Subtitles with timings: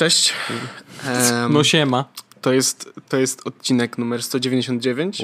[0.00, 0.32] Cześć.
[1.50, 2.04] No siema.
[2.40, 5.22] to, jest, to jest odcinek numer 199.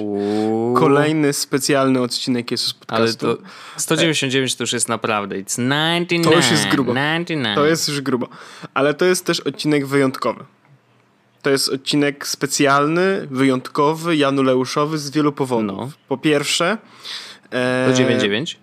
[0.74, 3.36] Kolejny specjalny odcinek jest z Ale podcastu.
[3.36, 3.42] to
[3.76, 5.36] 199 to już jest naprawdę.
[5.36, 6.24] It's 99.
[6.24, 6.92] To już jest grubo.
[6.94, 7.54] 99.
[7.56, 8.28] To jest już grubo.
[8.74, 10.44] Ale to jest też odcinek wyjątkowy.
[11.42, 15.66] To jest odcinek specjalny, wyjątkowy, januleuszowy z wielu powodów.
[15.76, 15.90] No.
[16.08, 16.78] Po pierwsze...
[17.50, 18.58] E, To 99?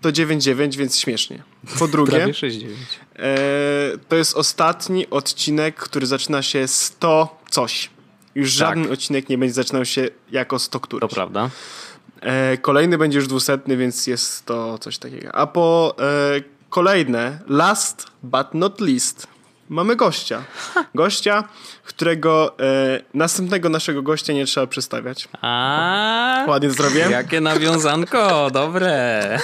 [0.00, 1.42] To 9,9, więc śmiesznie.
[1.78, 2.78] Po drugie, Prawie 69.
[3.16, 7.90] e, to jest ostatni odcinek, który zaczyna się 100 coś.
[8.34, 11.00] Już żaden odcinek nie będzie zaczynał się jako 100 któryś.
[11.00, 11.10] Tak.
[11.10, 11.50] To prawda.
[12.20, 15.34] E, kolejny będzie już dwusetny, więc jest to coś takiego.
[15.34, 19.26] A po e, kolejne, last but not least,
[19.68, 20.44] mamy gościa.
[20.94, 21.44] Gościa,
[21.84, 25.28] którego e, następnego naszego gościa nie trzeba przedstawiać.
[25.42, 27.06] A Ładnie zrobię.
[27.10, 29.38] Jakie nawiązanko, dobre.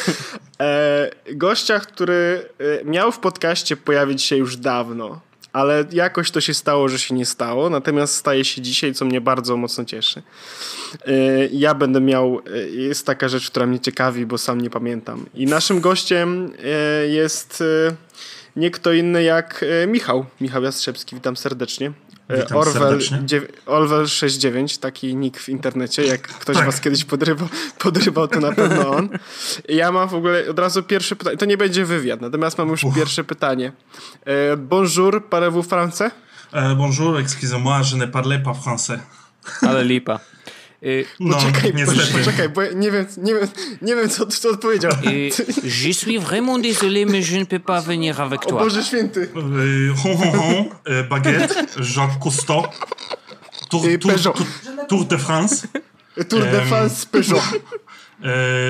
[0.60, 5.20] E, gościa, który e, miał w podcaście pojawić się już dawno,
[5.52, 9.20] ale jakoś to się stało, że się nie stało, natomiast staje się dzisiaj, co mnie
[9.20, 10.23] bardzo mocno cieszy.
[11.07, 11.12] E,
[11.52, 15.26] ja będę miał, e, jest taka rzecz, która mnie ciekawi, bo sam nie pamiętam.
[15.34, 17.95] I naszym gościem e, jest e,
[18.56, 20.26] nie kto inny jak e, Michał.
[20.40, 21.92] Michał Jastrzębski, witam serdecznie.
[22.28, 23.18] E, Witam Orwell, serdecznie.
[23.24, 26.66] dziew- Orwell 69, taki nick w internecie, jak ktoś Tak.
[26.66, 29.08] was kiedyś podrywał, podrywał, to na pewno on.
[29.68, 32.84] Ja mam w ogóle od razu pierwsze pytanie, to nie będzie wywiad, natomiast mam już
[32.95, 33.73] pierwsze pytanie.
[34.24, 36.10] E, bonjour, parlez-vous français?
[36.76, 38.98] Bonjour, excusez-moi, je ne parlais pas français.
[39.62, 40.20] Ale lipa.
[40.85, 42.13] Y, No, Poczekaj, niestety.
[42.19, 43.49] poczekaj, bo nie wiem, nie wiem,
[43.83, 44.93] nie wiem co, co odpowiedział.
[44.93, 45.30] y,
[45.65, 48.59] je suis vraiment désolé, mais je ne peux pas venir avec O toi.
[48.65, 49.29] Boże Święty.
[49.35, 52.63] Hon, hon, hon, euh, baguette, Jacques Cousteau,
[53.71, 54.35] Tour, tour, tour,
[54.88, 55.66] tour de France,
[56.29, 57.41] Tour de France Peugeot.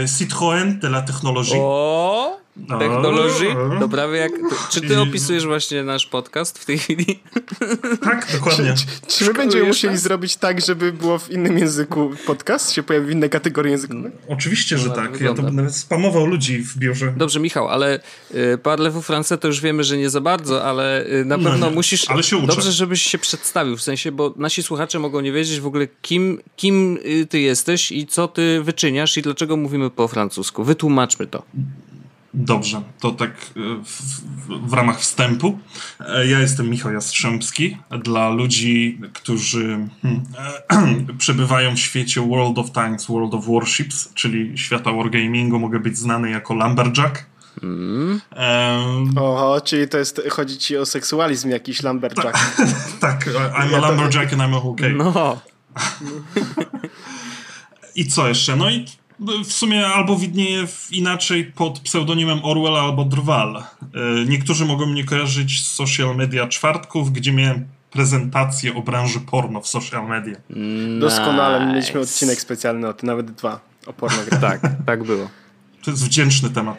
[0.06, 1.56] Citroën de la technologie.
[1.58, 2.38] O,
[2.78, 3.48] technologii.
[3.48, 3.80] O.
[3.80, 4.32] To prawie jak...
[4.32, 7.06] to- Czy ty opisujesz właśnie nasz podcast w tej chwili?
[8.04, 8.74] Tak, dokładnie.
[9.08, 12.72] Czy my będziemy musieli zrobić tak, żeby było w innym języku podcast?
[12.72, 14.12] Się pojawi w innej kategorii językowej?
[14.28, 15.20] Oczywiście, że No, tak.
[15.20, 17.14] Ja to będę spamował ludzi w biurze.
[17.16, 18.00] Dobrze, Michał, ale
[18.34, 21.70] y, parlez-vous français to już wiemy, że nie za bardzo, ale y, na No pewno
[21.70, 22.10] musisz...
[22.10, 22.46] ale się uczę.
[22.46, 26.40] Dobrze, żebyś się przedstawił, w sensie, bo nasi słuchacze mogą nie wiedzieć w ogóle, kim,
[26.56, 30.64] kim y, ty jesteś i co ty wyczyniasz i dlaczego mówimy po francusku.
[30.64, 31.42] Wytłumaczmy to.
[32.34, 33.34] Dobrze, to tak e,
[33.84, 34.02] w,
[34.46, 35.58] w, w ramach wstępu.
[36.00, 37.76] E, Ja jestem Michał Jastrzębski.
[38.04, 40.22] Dla ludzi, którzy hmm,
[41.08, 45.98] e, przebywają w świecie World of Tanks, World of Warships, czyli świata wargamingu, mogę być
[45.98, 47.24] znany jako Lumberjack.
[47.62, 52.38] Em, Oho, czyli to jest, chodzi ci o seksualizm jakiś Lamberjack.
[53.00, 54.92] tak, I'm Ja a to- Lumberjack and I'm a okay.
[54.94, 55.40] No,
[57.94, 58.56] I co jeszcze?
[58.56, 58.84] No i
[59.44, 63.56] w sumie albo widnieje inaczej pod pseudonimem Orwell albo Drwal.
[63.56, 63.64] E,
[64.28, 69.68] Niektórzy mogą mnie kojarzyć z social media czwartków, gdzie miałem prezentację o branży porno w
[69.68, 70.36] social media.
[71.00, 71.72] Doskonale, Nice.
[71.72, 74.42] mieliśmy odcinek specjalny o tym, nawet dwa, o pornografii.
[74.50, 75.28] tak, tak było.
[75.84, 76.76] To jest wdzięczny temat.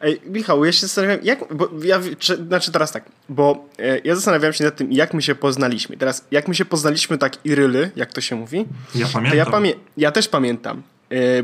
[0.00, 4.14] Ej, Michał, ja się zastanawiam, jak, bo ja, czy, znaczy teraz tak, bo e, ja
[4.14, 5.96] zastanawiam się nad tym, jak my się poznaliśmy.
[5.96, 8.64] Teraz, jak my się poznaliśmy tak iryly, jak to się mówi,
[8.94, 9.38] Ja to pamiętam.
[9.38, 10.82] ja, pamię ja też pamiętam,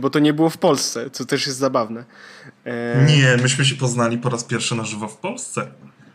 [0.00, 2.04] bo to nie było w Polsce, co też jest zabawne.
[2.64, 5.66] E, Nie, myśmy się poznali po raz pierwszy na żywo w Polsce.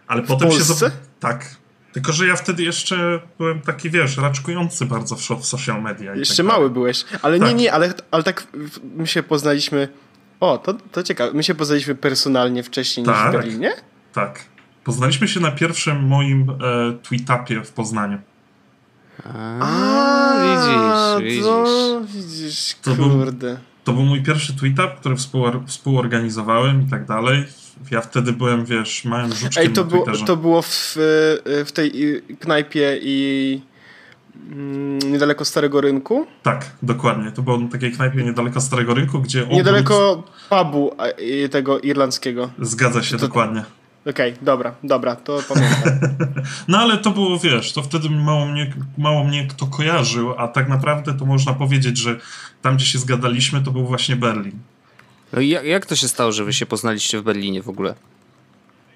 [0.08, 0.58] Ale potem się...
[0.58, 0.86] Polsce?
[0.86, 1.56] zob- Tak.
[1.94, 6.16] Tylko, że ja wtedy jeszcze byłem taki, wiesz, raczkujący bardzo w, w social media.
[6.16, 7.56] Jeszcze tak mały byłeś, ale nie, Tak.
[7.56, 9.88] nie, ale, ale tak w- my się poznaliśmy,
[10.40, 13.32] o, to, to ciekawe, my się poznaliśmy personalnie wcześniej niż w Tak.
[13.32, 13.72] Berlinie?
[14.14, 14.40] Tak.
[14.84, 16.56] Poznaliśmy się na pierwszym moim e,
[17.04, 18.18] tweetupie w Poznaniu.
[19.26, 21.44] A, widzisz, widzisz.
[21.46, 21.66] To,
[22.14, 23.58] widzisz, To był- kurde.
[23.84, 27.46] To był mój pierwszy tweetup, który współor- współorganizowałem i tak dalej.
[27.92, 30.98] Ja wtedy byłem, wiesz, małym żuczkiem Ej, to, na było, to było w,
[31.62, 33.62] y, w tej y, knajpie i
[34.52, 36.26] mm, niedaleko Starego Rynku?
[36.44, 37.32] Tak, dokładnie.
[37.32, 39.58] To było na takiej knajpie niedaleko Starego Rynku, gdzie obrót...
[39.58, 42.50] Niedaleko pubu a, i tego irlandzkiego.
[42.60, 43.64] Zgadza się, To- dokładnie.
[44.10, 46.00] Okej, dobra, dobra, to pamiętam.
[46.68, 50.70] No ale to było, wiesz, to wtedy mało mnie, mało mnie kto kojarzył, a tak
[50.70, 52.20] naprawdę to można powiedzieć, że
[52.62, 54.60] tam, gdzie się zgadaliśmy, to był właśnie Berlin.
[55.34, 57.96] No i jak, jak to się stało, że wy się poznaliście w Berlinie w ogóle?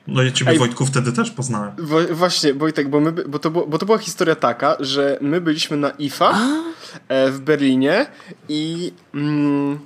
[0.08, 0.60] No i ciebie, Ej.
[0.60, 1.72] Wojtku, wtedy też poznałem.
[1.78, 5.42] Wo- właśnie, Wojtek, bo, my, bo, to było, bo to była historia taka, że my
[5.42, 6.40] byliśmy na IFA
[7.08, 8.06] e, w Berlinie
[8.50, 9.80] i mm,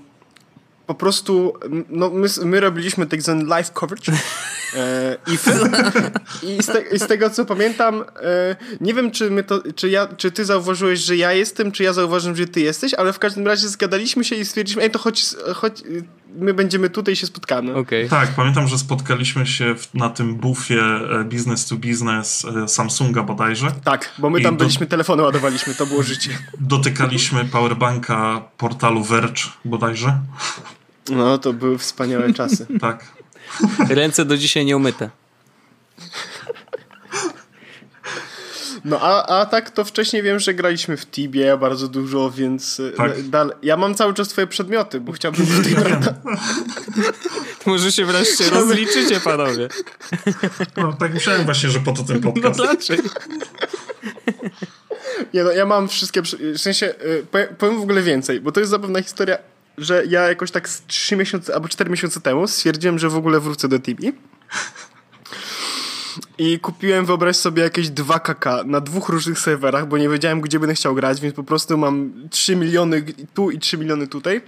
[0.87, 1.53] po prostu
[1.89, 4.11] no, my, my robiliśmy tak zwany live coverage
[4.75, 5.51] e, IFy
[6.43, 9.89] i z, te, i z tego co pamiętam, e, nie wiem czy, my to, czy,
[9.89, 13.19] ja, czy ty zauważyłeś, że ja jestem, czy ja zauważyłem, że ty jesteś, ale w
[13.19, 15.25] każdym razie zgadaliśmy się i stwierdziliśmy, ej to chodź,
[15.55, 15.83] chodź
[16.35, 17.75] my będziemy tutaj się spotkamy.
[17.75, 18.09] Okay.
[18.09, 23.71] Tak, pamiętam, że spotkaliśmy się w, na tym bufie e, business to business Samsunga bodajże.
[23.83, 24.65] Tak, bo my tam do...
[24.65, 26.31] byliśmy, telefony ładowaliśmy, to było życie.
[26.59, 30.19] Dotykaliśmy powerbanka portalu Verge bodajże.
[31.09, 32.67] No, to były wspaniałe czasy.
[32.81, 33.18] tak.
[33.89, 35.09] Ręce do dzisiaj nie umyte.
[38.85, 42.91] No a, a tak to wcześniej wiem, że graliśmy w Tibie bardzo dużo, więc e,
[42.91, 43.29] tak.
[43.29, 45.75] dal, ja mam cały czas twoje przedmioty, bo chciałbym tutaj
[47.65, 49.67] Może się wreszcie rozliczycie, panowie.
[50.77, 52.59] No tak myślałem właśnie, że po to ten podcast.
[52.59, 53.09] No dlaczego?
[55.33, 56.93] Nie no, ja mam wszystkie, w sensie,
[57.33, 59.37] e, powiem w ogóle więcej, bo to jest zapewne historia,
[59.79, 63.67] że ja jakoś tak 3 miesiące albo 4 miesiące temu stwierdziłem, że w ogóle wrócę
[63.67, 64.13] do Tibi.
[66.37, 70.59] I kupiłem, wyobraź sobie, jakieś 2 kk na dwóch różnych serwerach, bo nie wiedziałem, gdzie
[70.59, 73.03] będę chciał grać, więc po prostu mam 3 miliony
[73.33, 74.41] tu i 3 miliony tutaj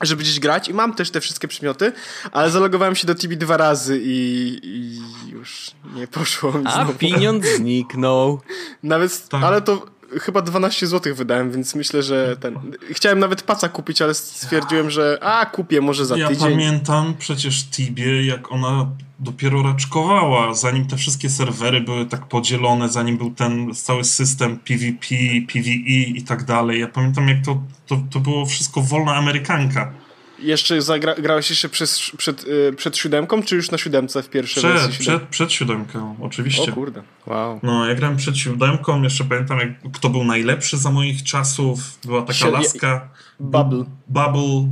[0.00, 1.92] żeby gdzieś grać i mam też te wszystkie przedmioty,
[2.32, 5.00] ale zalogowałem się do TB dwa razy i, i
[5.30, 6.94] już nie poszło mi A znowu.
[6.94, 8.40] pieniądz zniknął.
[8.82, 9.42] Nawet, tak.
[9.44, 9.86] ale to
[10.20, 12.58] chyba 12 zł wydałem, więc myślę, że ten...
[12.90, 16.44] Chciałem nawet paca kupić, ale stwierdziłem, że a, kupię może za ja tydzień.
[16.44, 22.88] Ja pamiętam przecież Tibie, jak ona dopiero raczkowała, zanim te wszystkie serwery były tak podzielone,
[22.88, 25.06] zanim był ten cały system PvP,
[25.52, 26.80] PvE i tak dalej.
[26.80, 29.92] Ja pamiętam, jak to, to, to było wszystko wolna amerykanka.
[30.38, 34.62] Jeszcze zagra, grałeś jeszcze przez, przed, yy, przed siódemką, czy już na siódemce w pierwszej
[34.62, 34.98] przed, wersji?
[34.98, 36.72] Przed, przed siódemką, oczywiście.
[36.72, 37.02] O kurde.
[37.26, 37.60] Wow.
[37.62, 41.98] No, ja grałem przed siódemką, jeszcze pamiętam, jak, kto był najlepszy za moich czasów.
[42.04, 43.08] Była taka Sie laska.
[43.40, 43.84] Bubble.
[44.08, 44.68] Bubble.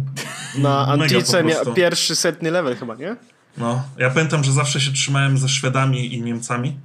[0.59, 1.45] Na Antice
[1.77, 3.17] pierwszy setny level chyba, nie?
[3.57, 6.77] No, ja pamiętam, że zawsze się trzymałem ze Szwedami i Niemcami.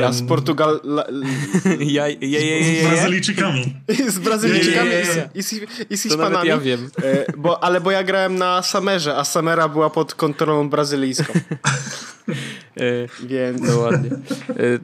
[0.00, 0.80] Ja z Portugal...
[1.80, 3.74] ja, ja, ja, ja, Z Brazylijczykami.
[4.16, 4.90] z Brazylijczykami
[5.34, 5.54] i, z,
[5.90, 6.48] i z Hiszpanami.
[6.48, 6.90] ja wiem.
[7.02, 11.32] E, bo, ale bo ja grałem na Samerze, a Samera była pod kontrolą brazylijską.
[13.22, 13.62] Więc...
[13.62, 14.10] No ładnie.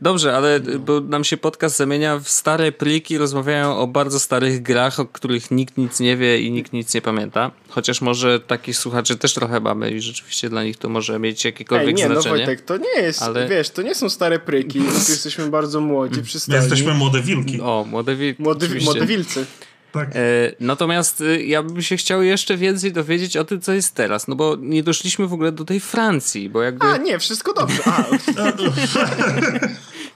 [0.02, 5.00] Dobrze, ale bo nam się podcast zamienia w stare pliki, rozmawiają o bardzo starych grach,
[5.00, 7.50] o których nikt nic nie wie i nikt nic nie pamięta.
[7.68, 11.88] Chociaż może takich słuchaczy też trochę mamy i rzeczywiście dla nich to może mieć jakiekolwiek
[11.88, 12.40] Ej, nie, znaczenie.
[12.40, 13.48] No Wojtek, to nie jest, ale...
[13.48, 16.60] wiesz, to nie są stare pryki, my jesteśmy bardzo młodzi, przystojni.
[16.60, 17.60] My jesteśmy młode wilki.
[17.60, 18.42] O, młode wilki.
[18.42, 19.46] Młody, młode wilcy.
[19.94, 20.08] Tak.
[20.16, 20.20] E,
[20.60, 24.34] natomiast e, ja bym się chciał jeszcze więcej dowiedzieć o tym, co jest teraz, no
[24.34, 26.86] bo nie doszliśmy w ogóle do tej Francji, bo jakby...
[26.86, 27.82] A, nie, wszystko dobrze.
[27.86, 28.04] A.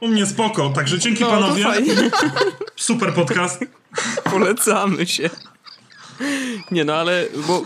[0.04, 1.64] U mnie spoko, także dzięki no, panowie.
[2.76, 3.64] Super podcast.
[4.24, 5.30] Polecamy się.
[6.70, 7.62] Nie no, ale bo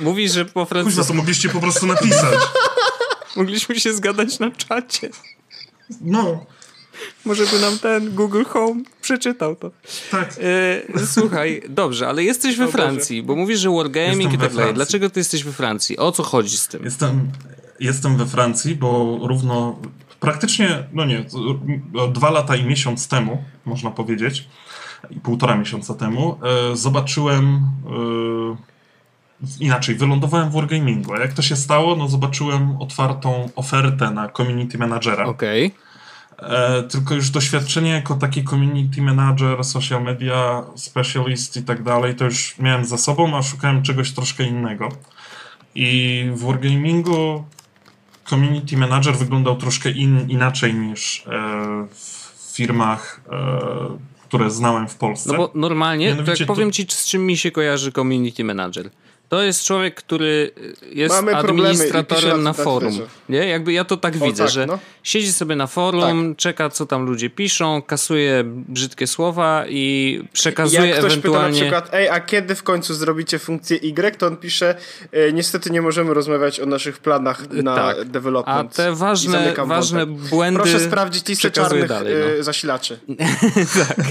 [0.00, 1.04] mówisz, że po francusku...
[1.04, 2.38] to mogliście po prostu napisać.
[3.36, 5.10] Mogliśmy się zgadać na czacie.
[6.00, 6.46] No.
[7.24, 9.70] Może by nam ten Google Home przeczytał to.
[10.10, 10.34] Tak.
[10.98, 14.74] E, słuchaj, dobrze, ale jesteś we Francji, bo mówisz, że wargaming jestem i tak dalej.
[14.74, 15.98] Dlaczego ty jesteś we Francji?
[15.98, 16.84] O co chodzi z tym?
[16.84, 17.30] Jestem,
[17.80, 19.78] jestem we Francji, bo równo
[20.20, 21.24] praktycznie, no nie,
[22.12, 24.48] dwa lata i miesiąc temu, można powiedzieć,
[25.10, 26.38] i półtora miesiąca temu,
[26.72, 28.70] e, zobaczyłem e,
[29.60, 31.14] inaczej, wylądowałem w Wargamingu.
[31.14, 31.96] A jak to się stało?
[31.96, 35.24] No zobaczyłem otwartą ofertę na community managera.
[35.24, 35.66] Okej.
[35.66, 35.89] Okay.
[36.42, 42.24] E, tylko już doświadczenie jako taki community manager, social media specialist i tak dalej, to
[42.24, 44.88] już miałem za sobą, a szukałem czegoś troszkę innego.
[45.74, 47.44] I w Wargamingu
[48.28, 51.30] community manager wyglądał troszkę in, inaczej niż e,
[51.90, 55.32] w firmach, e, które znałem w Polsce.
[55.32, 58.90] No bo normalnie, to jak powiem ci, z czym mi się kojarzy community manager.
[59.30, 60.50] To jest człowiek, który
[60.92, 62.98] jest Mamy administratorem na forum.
[63.28, 63.48] Nie?
[63.48, 64.78] Jakby ja to tak o, widzę, tak, że no.
[65.02, 66.38] siedzi sobie na forum, tak.
[66.38, 71.60] czeka co tam ludzie piszą, kasuje brzydkie słowa i przekazuje Jak ktoś ewentualnie...
[71.60, 74.74] pyta na przykład, ej, a kiedy w końcu zrobicie funkcję Y, to on pisze,
[75.12, 78.04] e, niestety nie możemy rozmawiać o naszych planach na tak.
[78.04, 78.72] development.
[78.72, 82.42] A te ważne, ważne błędy Proszę sprawdzić listę czarnych dalej, no.
[82.42, 82.98] zasilaczy.
[83.88, 84.06] tak.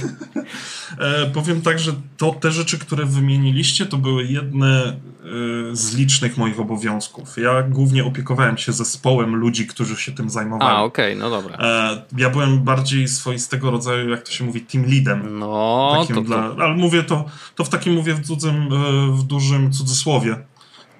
[0.98, 6.38] E, powiem tak, że to te rzeczy, które wymieniliście, to były jedne Y, z licznych
[6.38, 7.38] moich obowiązków.
[7.38, 10.76] Ja głównie opiekowałem się zespołem ludzi, którzy się tym zajmowali.
[10.76, 11.58] A, okej, okay, no dobra.
[11.58, 15.40] E, ja byłem bardziej swoistego rodzaju, jak to się mówi, team leadem.
[15.40, 19.24] No, takim to, dla, Ale mówię to, to w takim mówię w, cudzym, e, w
[19.24, 20.38] dużym cudzysłowie,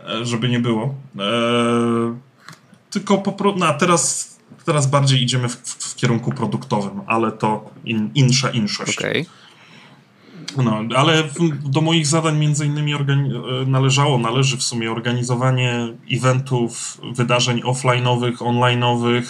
[0.10, 0.96] e, żeby nie było.
[2.90, 4.30] Tylko po prostu, no, a teraz,
[4.66, 8.98] teraz bardziej idziemy w, w, kierunku produktowym, ale to in, insza inszość.
[8.98, 9.26] Okay.
[10.58, 11.24] No, ale
[11.64, 12.94] do moich zadań między innymi
[13.68, 19.24] należało, należy w sumie organizowanie eventów, wydarzeń offline'owych, online'owych,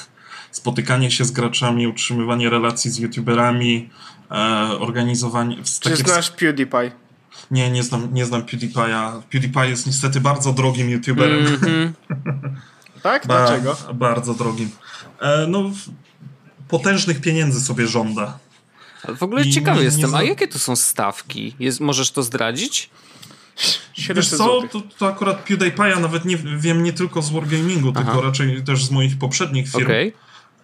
[0.51, 3.89] spotykanie się z graczami, utrzymywanie relacji z youtuberami,
[4.31, 4.35] e,
[4.79, 5.57] organizowanie...
[5.79, 6.91] Czy znasz PewDiePie?
[7.51, 9.21] Nie, nie znam, nie znam PewDiePie'a.
[9.21, 11.47] PewDiePie jest niestety bardzo drogim youtuberem.
[11.47, 11.91] Mm -hmm.
[13.03, 13.27] tak?
[13.27, 13.77] Dlaczego?
[13.87, 14.69] Ba bardzo drogim.
[15.19, 15.71] E, no,
[16.67, 18.39] potężnych pieniędzy sobie żąda.
[19.03, 21.55] Ale w ogóle I ciekawy nie, jestem, nie a jakie to są stawki?
[21.59, 22.89] Jest, możesz to zdradzić?
[24.15, 28.03] Wiesz co, to, to akurat PewDiePie'a nawet nie wiem nie tylko z Wargamingu, Aha.
[28.03, 29.85] tylko raczej też z moich poprzednich firm.
[29.85, 30.13] Okay.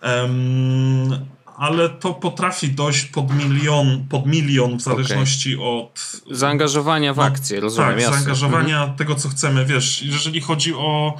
[0.02, 1.26] Um,
[1.58, 5.68] ale to potrafi dojść pod milion, pod milion w zależności okay.
[5.68, 6.22] od...
[6.32, 7.90] Zaangażowania w no, akcję, rozumiem.
[7.90, 8.16] Tak, jasne.
[8.16, 8.98] zaangażowania mhm.
[8.98, 9.66] tego, co chcemy.
[9.66, 11.20] Wiesz, jeżeli chodzi o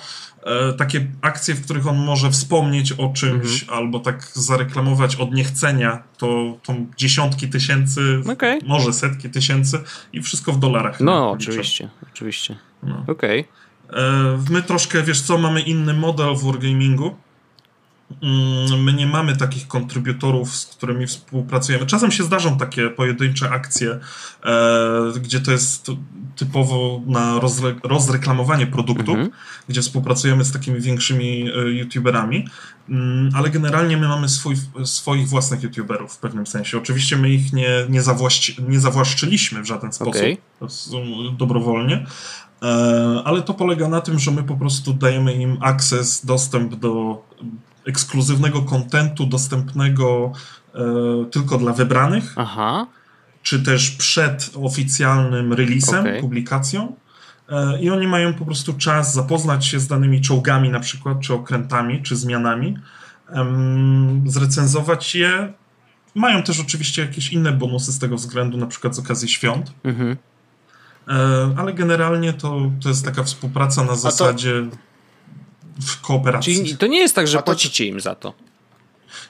[0.78, 3.80] takie akcje, w których on może wspomnieć o czymś mhm.
[3.80, 8.60] albo tak zareklamować od niechcenia, to, to dziesiątki tysięcy, okay.
[8.66, 9.80] może setki tysięcy
[10.14, 11.00] i wszystko w dolarach.
[11.00, 12.58] No, oczywiście, oczywiście.
[12.84, 13.04] No.
[13.08, 13.46] Okej.
[13.90, 14.02] Okay.
[14.02, 17.16] E, my troszkę, wiesz co, mamy inny model w Wargamingu
[18.78, 21.86] my nie mamy takich kontrybutorów, z którymi współpracujemy.
[21.86, 24.00] Czasem się zdarzą takie pojedyncze akcje,
[24.46, 25.92] e, gdzie to jest
[26.36, 29.30] typowo na rozre rozreklamowanie produktu, mhm.
[29.68, 32.48] gdzie współpracujemy z takimi większymi e, youtuberami,
[32.90, 36.78] mm, ale generalnie my mamy swój, swoich własnych youtuberów w pewnym sensie.
[36.78, 40.38] Oczywiście my ich nie, nie, zawłaszczy, nie zawłaszczyliśmy w żaden sposób, okay.
[41.38, 42.06] dobrowolnie,
[42.62, 47.24] e, ale to polega na tym, że my po prostu dajemy im akces, dostęp do
[47.86, 50.32] ekskluzywnego kontentu dostępnego
[50.76, 50.80] e,
[51.32, 52.88] tylko dla wybranych, Aha.
[53.44, 56.22] czy też przed oficjalnym releasem, okay.
[56.22, 56.96] publikacją.
[57.50, 61.34] E, I oni mają po prostu czas zapoznać się z danymi czołgami, na przykład, czy
[61.34, 62.78] okrętami, czy zmianami,
[64.26, 65.54] zrecenzować je.
[66.16, 69.74] Mają też oczywiście jakieś inne bonusy z tego względu, na przykład z okazji świąt.
[69.84, 70.18] Mhm.
[71.08, 74.54] E, ale generalnie to, to jest taka współpraca na zasadzie.
[74.72, 74.78] To
[75.82, 76.56] w kooperacji.
[76.56, 78.34] Czyli to nie jest tak, że płacicie im za to.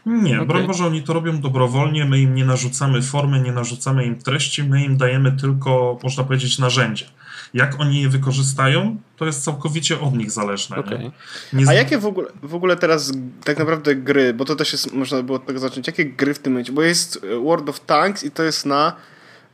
[0.05, 0.45] Nie, okay.
[0.45, 4.63] broń Boże, oni to robią dobrowolnie, my im nie narzucamy formy, nie narzucamy im treści,
[4.63, 7.05] my im dajemy tylko, można powiedzieć, narzędzie.
[7.53, 10.77] Jak oni je wykorzystają, to jest całkowicie od nich zależne.
[10.77, 11.11] Okay.
[11.53, 11.69] Nie?
[11.69, 13.11] A jakie w ogóle, w ogóle teraz
[13.43, 16.39] tak naprawdę gry, bo to też jest, można było od tego zacząć, jakie gry w
[16.39, 18.93] tym momencie, bo jest e, World of Tanks i to jest na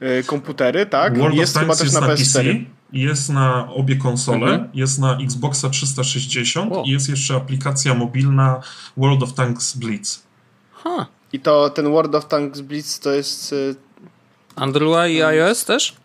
[0.01, 1.17] y, komputery, tak?
[1.17, 4.69] World jest of Tanks chyba też jest na, na PS4 jest na obie konsole, mhm.
[4.73, 6.83] jest na Xboxa 360 wow.
[6.83, 8.61] i jest jeszcze aplikacja mobilna
[8.97, 10.23] World of Tanks Blitz.
[10.73, 11.05] Huh.
[11.33, 13.53] I to ten World of Tanks Blitz to jest...
[13.53, 13.75] Y,
[14.55, 15.95] Android i iOS też?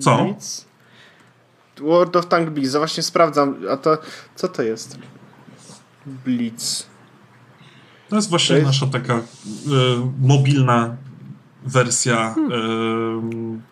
[0.00, 0.24] Co?
[0.24, 0.64] Blitz?
[1.80, 3.98] World of Tanks Blitz, właśnie sprawdzam, a to
[4.36, 4.98] co to jest?
[6.06, 6.86] Blitz.
[8.08, 8.66] To jest właśnie to jest...
[8.66, 9.20] nasza taka y,
[10.20, 10.96] mobilna
[11.64, 12.52] wersja hmm.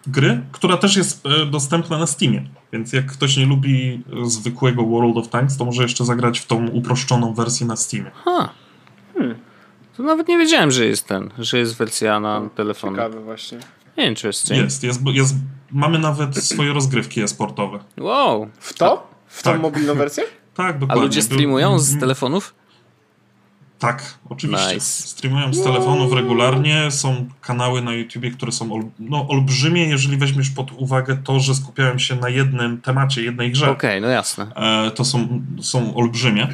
[0.06, 2.44] y, gry, która też jest y, dostępna na Steamie.
[2.72, 6.68] Więc jak ktoś nie lubi zwykłego World of Tanks, to może jeszcze zagrać w tą
[6.68, 8.11] uproszczoną wersję na Steamie.
[8.25, 8.49] Ha.
[9.14, 9.34] Hmm.
[9.96, 12.90] To nawet nie wiedziałem, że jest ten, że jest wersja na hmm, telefon.
[12.90, 13.58] Ciekawy właśnie.
[13.96, 14.61] Interesting.
[14.61, 15.34] Jest, jest, jest,
[15.70, 17.78] mamy nawet swoje rozgrywki e-sportowe.
[18.00, 18.49] Wow.
[18.58, 19.11] W to?
[19.26, 19.61] W tą tak.
[19.61, 20.25] mobilną wersję?
[20.54, 21.02] Tak, dokładnie.
[21.02, 22.54] A ludzie streamują z telefonów?
[23.83, 24.75] Tak, oczywiście.
[24.75, 25.03] Nice.
[25.03, 26.91] Streamują z telefonów regularnie.
[26.91, 31.55] Są kanały na YouTubie, które są ol, no, olbrzymie, jeżeli weźmiesz pod uwagę to, że
[31.55, 33.71] skupiałem się na jednym temacie, jednej grze.
[33.71, 34.47] Okej, okay, no jasne.
[34.57, 36.49] E, to są, są olbrzymie.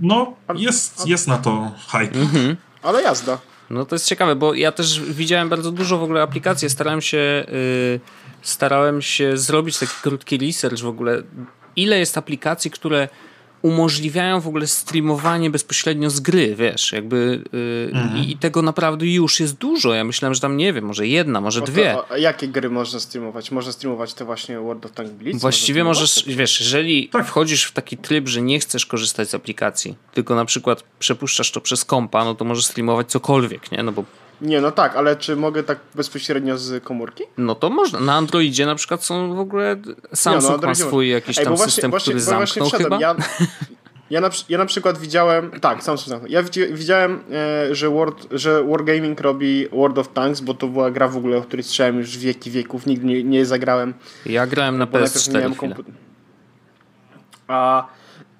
[0.00, 2.20] no, jest, jest na to hype.
[2.20, 2.56] Mhm.
[2.82, 3.38] Ale jazda.
[3.70, 6.70] No to jest ciekawe, bo ja też widziałem bardzo dużo w ogóle aplikacji.
[6.70, 8.00] Starałem się, yy,
[8.42, 11.22] starałem się zrobić taki krótki research w ogóle.
[11.76, 13.08] Ile jest aplikacji, które
[13.62, 18.24] umożliwiają w ogóle streamowanie bezpośrednio z gry, wiesz, jakby yy, mhm.
[18.24, 19.94] i, tego naprawdę już jest dużo.
[19.94, 21.96] Ja myślałem, że tam nie wiem, może jedna, może no dwie.
[22.10, 23.50] a jakie gry można streamować?
[23.50, 25.40] Można streamować te właśnie World of Tanks Blitz?
[25.40, 27.26] Właściwie możesz, wiesz, jeżeli tak.
[27.26, 31.60] wchodzisz w taki tryb, że nie chcesz korzystać z aplikacji, tylko na przykład przepuszczasz to
[31.60, 33.82] przez kompa, no to możesz streamować cokolwiek, nie?
[33.82, 34.04] No bo
[34.42, 37.24] nie, no tak, ale czy mogę tak bezpośrednio z komórki?
[37.38, 38.00] No to można.
[38.00, 39.76] Na Androidzie na przykład są w ogóle.
[40.14, 43.00] Samsung nie, no, ma swój jakiś Ej, tam właśnie, system, właśnie, który zamknął chyba.
[43.00, 43.16] Ja,
[44.10, 45.50] ja, na, ja na przykład widziałem.
[45.60, 46.30] Tak, Samsung zamknął.
[46.30, 51.08] Ja widziałem, e, że, World, że Wargaming robi World of Tanks, bo to była gra
[51.08, 52.86] w ogóle, o której słyszałem już wieki wieków.
[52.86, 53.94] Nigdy nie, nie zagrałem.
[54.26, 55.74] Ja grałem na PS4.
[57.48, 57.86] A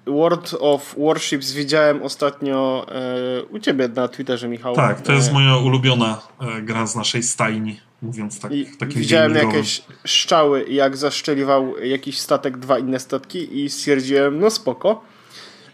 [0.07, 4.75] World of Warships widziałem ostatnio e, u ciebie na Twitterze, Michał.
[4.75, 8.51] Tak, to jest e, moja ulubiona e, gra z naszej stajni, mówiąc tak.
[8.51, 14.49] I takim widziałem jakieś szczały, jak zaszczeliwał jakiś statek, dwa inne statki i stwierdziłem, no
[14.49, 15.03] spoko.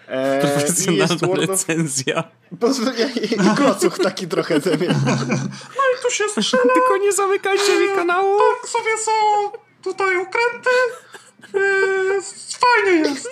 [0.07, 2.23] E, Profesjonalna recenzja.
[3.35, 4.87] I klocuch taki trochę ze mnie.
[5.77, 6.63] No i tu się strzela.
[6.73, 8.37] Tylko nie zamykajcie mi kanału.
[8.61, 9.11] Tak sobie są
[9.83, 10.69] tutaj okręty.
[11.53, 12.21] Yy,
[12.59, 13.29] fajnie jest.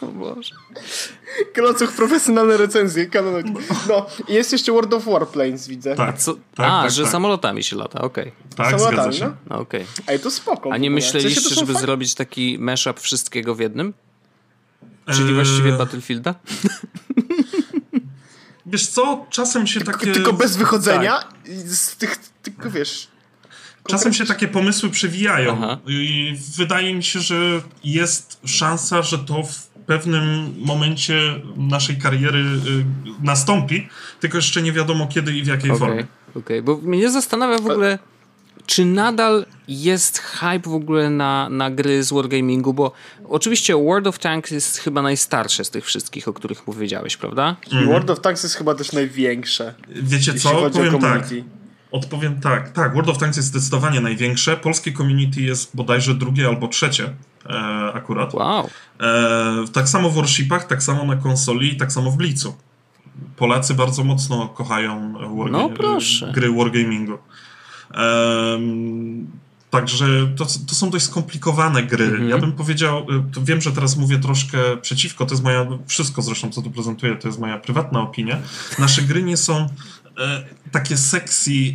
[0.00, 0.54] O Boże.
[1.54, 3.52] Klocuch, profesjonalne recenzje, kanonki.
[3.88, 5.94] No, i jest jeszcze World of Warplanes, widzę.
[5.94, 6.34] Tak, A, co?
[6.34, 7.12] tak, A tak, że tak.
[7.12, 8.24] samolotami się lata, okej.
[8.24, 8.56] Okay.
[8.56, 9.24] Tak, samolotami, się.
[9.24, 9.36] No?
[9.50, 9.82] no okej.
[9.82, 10.14] Okay.
[10.14, 10.72] Ej, to spoko.
[10.72, 13.94] A nie myśleliście, żeby zrobić taki mashup wszystkiego w jednym?
[15.06, 15.34] Czyli eee...
[15.34, 16.34] właściwie Battlefielda?
[18.66, 20.12] Wiesz co, czasem się takie...
[20.12, 21.32] Tylko bez wychodzenia tak.
[21.66, 23.08] z tych, tylko wiesz...
[23.88, 25.78] Czasem się takie pomysły przewijają Aha.
[25.86, 31.20] i wydaje mi się, że jest szansa, że to w pewnym momencie
[31.56, 32.84] naszej kariery y,
[33.22, 33.88] nastąpi,
[34.20, 35.78] tylko jeszcze nie wiadomo kiedy i w jakiej okay.
[35.78, 36.06] formie.
[36.30, 36.62] Okej, okay.
[36.62, 37.98] bo mnie zastanawia w ogóle,
[38.66, 42.92] czy nadal jest hype w ogóle na, na gry z Wargamingu, bo
[43.28, 47.56] oczywiście World of Tanks jest chyba najstarsze z tych wszystkich, o których powiedziałeś, prawda?
[47.72, 47.86] Mm.
[47.86, 49.74] World of Tanks jest chyba też największe.
[49.88, 50.70] Wiecie co?
[50.70, 51.24] Powiem tak.
[51.90, 52.72] Odpowiem tak.
[52.72, 54.56] Tak, World of Tanks jest zdecydowanie największe.
[54.56, 57.14] Polskie community jest bodajże drugie albo trzecie
[57.48, 58.34] e, akurat.
[58.34, 58.70] Wow.
[59.00, 62.56] E, tak samo w Warshipach, tak samo na konsoli, tak samo w Blicu.
[63.36, 65.68] Polacy bardzo mocno kochają warga- no,
[66.32, 67.18] gry wargamingu.
[69.70, 72.04] Także to, to są dość skomplikowane gry.
[72.04, 72.28] Mhm.
[72.28, 73.06] Ja bym powiedział,
[73.38, 77.16] y, wiem, że teraz mówię troszkę przeciwko, to jest moja, wszystko zresztą, co tu prezentuję,
[77.16, 78.38] to jest moja prywatna opinia.
[78.78, 79.68] Nasze gry nie są
[80.18, 81.74] e, takie sexy, e,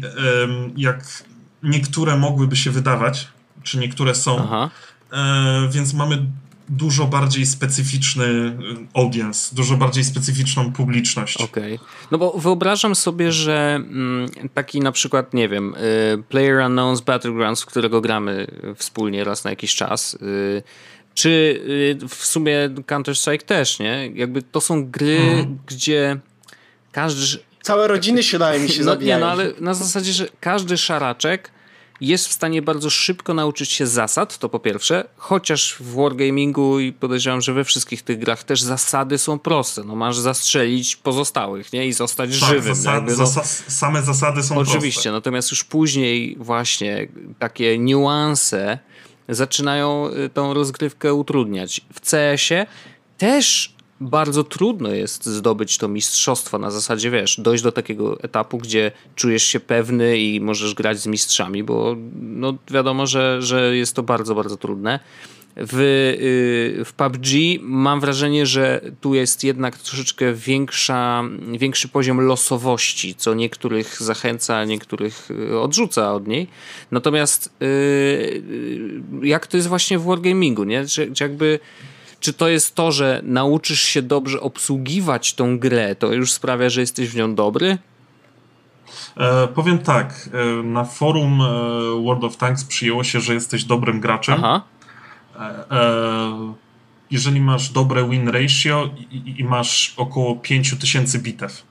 [0.77, 1.23] jak
[1.63, 3.27] niektóre mogłyby się wydawać,
[3.63, 4.37] czy niektóre są.
[4.65, 4.69] E,
[5.69, 6.25] więc mamy
[6.69, 8.55] dużo bardziej specyficzny y,
[8.93, 11.37] audience, dużo bardziej specyficzną publiczność.
[11.37, 11.75] Okej.
[11.75, 11.87] Okay.
[12.11, 17.61] No bo wyobrażam sobie, że mm, taki na przykład, nie wiem, y, Player Unknown's Battlegrounds,
[17.61, 20.17] w którego gramy wspólnie raz na jakiś czas,
[21.13, 21.61] czy
[22.09, 24.11] w sumie Counter-Strike też, nie?
[24.13, 25.57] Jakby to są gry, mhm.
[25.65, 26.19] gdzie
[26.91, 27.39] każdy...
[27.61, 29.19] Całe rodziny się daje mi się no, zabijają.
[29.19, 31.51] Nie, no ale na zasadzie, że każdy szaraczek
[32.07, 36.93] jest w stanie bardzo szybko nauczyć się zasad, to po pierwsze, chociaż w wargamingu i
[36.93, 39.83] podejrzewam, że we wszystkich tych grach też zasady są proste.
[39.83, 41.87] No masz zastrzelić pozostałych, nie?
[41.87, 42.75] I zostać tak, żywym.
[42.75, 45.11] Zasad, no, same zasady są Oczywiście, proste.
[45.11, 47.07] natomiast już później właśnie
[47.39, 48.79] takie niuanse
[49.29, 51.81] zaczynają y, tą rozgrywkę utrudniać.
[51.93, 52.65] W CS-ie
[53.17, 58.91] też bardzo trudno jest zdobyć to mistrzostwo na zasadzie, wiesz, dojść do takiego etapu, gdzie
[59.15, 64.03] czujesz się pewny i możesz grać z mistrzami, bo no, wiadomo, że, że jest to
[64.03, 64.99] bardzo, bardzo trudne.
[65.57, 65.77] W,
[66.77, 67.27] yy, w PUBG
[67.61, 71.23] mam wrażenie, że tu jest jednak troszeczkę większa,
[71.57, 76.47] większy poziom losowości, co niektórych zachęca, niektórych y, odrzuca od niej.
[76.91, 78.43] Natomiast yy,
[79.23, 80.85] jak to jest właśnie w Wargamingu, nie?
[80.87, 81.59] Czy, czy jakby
[82.23, 86.81] czy to jest to, że nauczysz się dobrze obsługiwać tą grę, to już sprawia, że
[86.81, 87.77] jesteś w nią dobry?
[89.17, 91.45] E, powiem tak, e, na forum e,
[92.03, 94.35] World of Tanks przyjęło się, że jesteś dobrym graczem.
[94.37, 94.61] Aha.
[95.39, 96.53] E, e
[97.11, 101.63] jeżeli masz dobre win ratio i, i masz około 5000 bitew.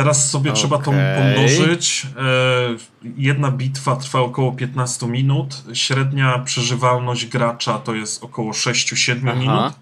[0.00, 0.60] Teraz sobie okay.
[0.60, 2.06] trzeba to pomnożyć.
[2.16, 5.62] E, jedna bitwa trwa około 15 minut.
[5.72, 9.72] Średnia przeżywalność gracza to jest około 6-7 minut.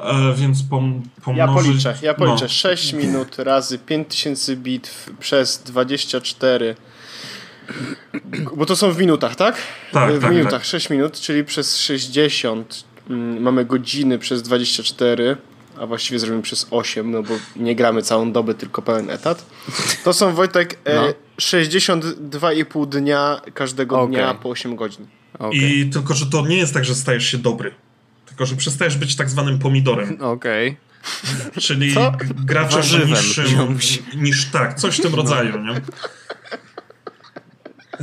[0.00, 1.84] E, więc pom, pomnożyć...
[1.84, 2.44] Ja policzę, ja policzę.
[2.44, 2.48] No.
[2.48, 6.76] 6 minut razy 5000 bitw przez 24
[8.56, 9.56] bo to są w minutach, tak?
[9.92, 10.64] Tak, W tak, minutach tak.
[10.64, 15.36] 6 minut, czyli przez 60 mm, mamy godziny przez 24
[15.80, 19.46] a właściwie zrobimy przez 8, no bo nie gramy całą dobę, tylko pełen etat.
[20.04, 21.14] To są, Wojtek, e, no.
[21.40, 24.08] 62,5 dnia każdego okay.
[24.08, 25.06] dnia po 8 godzin.
[25.34, 25.54] Okay.
[25.54, 27.74] I tylko, że to nie jest tak, że stajesz się dobry.
[28.26, 30.22] Tylko, że przestajesz być tak zwanym pomidorem.
[30.22, 30.68] Okej.
[30.68, 30.92] Okay.
[31.60, 32.12] Czyli Co?
[32.44, 33.78] graczem niższym
[34.14, 35.72] niż tak, coś w tym rodzaju, no.
[35.74, 35.80] nie?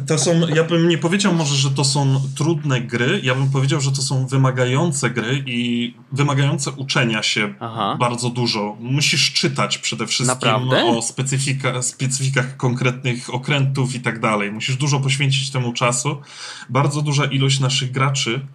[0.07, 3.81] To są, ja bym nie powiedział może, że to są trudne gry, ja bym powiedział,
[3.81, 7.97] że to są wymagające gry i wymagające uczenia się Aha.
[7.99, 8.77] bardzo dużo.
[8.79, 10.85] Musisz czytać przede wszystkim Naprawdę?
[10.85, 14.51] o specyfika, specyfikach konkretnych okrętów i tak dalej.
[14.51, 16.17] Musisz dużo poświęcić temu czasu.
[16.69, 18.45] Bardzo duża ilość naszych graczy,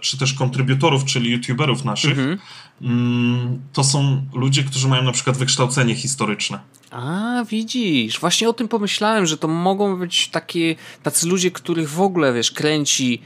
[0.00, 2.38] czy też kontrybutorów, czyli youtuberów naszych, mhm.
[2.82, 6.60] mm, to są ludzie, którzy mają na przykład wykształcenie historyczne.
[6.90, 12.00] A, widzisz, właśnie o tym pomyślałem, że to mogą być takie, tacy ludzie, których w
[12.00, 13.22] ogóle, wiesz, kręci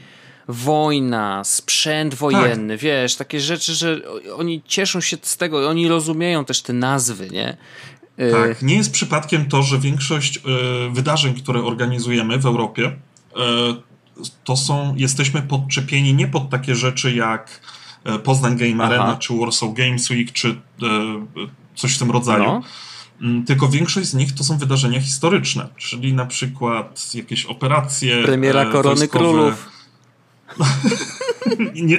[0.47, 2.81] wojna, sprzęt wojenny, tak.
[2.83, 4.01] wiesz, takie rzeczy, że
[4.37, 7.57] oni cieszą się z tego, oni rozumieją też te nazwy, nie?
[8.19, 10.41] Y, tak, nie jest przypadkiem to, że większość y,
[10.91, 12.95] wydarzeń, które organizujemy w Europie,
[14.43, 17.61] to są, jesteśmy podczepieni nie pod takie rzeczy jak
[18.23, 19.17] Poznań Game Arena, Aha.
[19.19, 20.55] czy Warsaw Games Week, czy
[21.75, 22.43] coś w tym rodzaju.
[22.43, 22.61] No
[23.23, 28.23] Mm, tylko większość z nich to są wydarzenia historyczne, czyli na przykład jakieś operacje.
[28.23, 29.25] Premiera e, Korony wojskowe.
[29.25, 29.69] Królów.
[31.87, 31.97] Nie.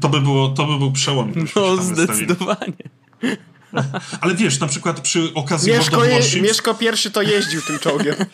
[0.00, 1.32] To by, było, to by był przełom.
[1.56, 2.72] No, zdecydowanie.
[4.20, 8.14] Ale wiesz, na przykład przy okazji Mieszko, je, Mieszko pierwszy to jeździł tym czołgiem.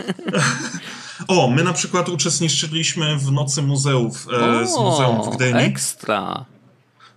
[1.28, 5.60] O, my na przykład uczestniczyliśmy w Nocy Muzeów e, z Muzeum w Gdyni.
[5.60, 6.44] Ekstra.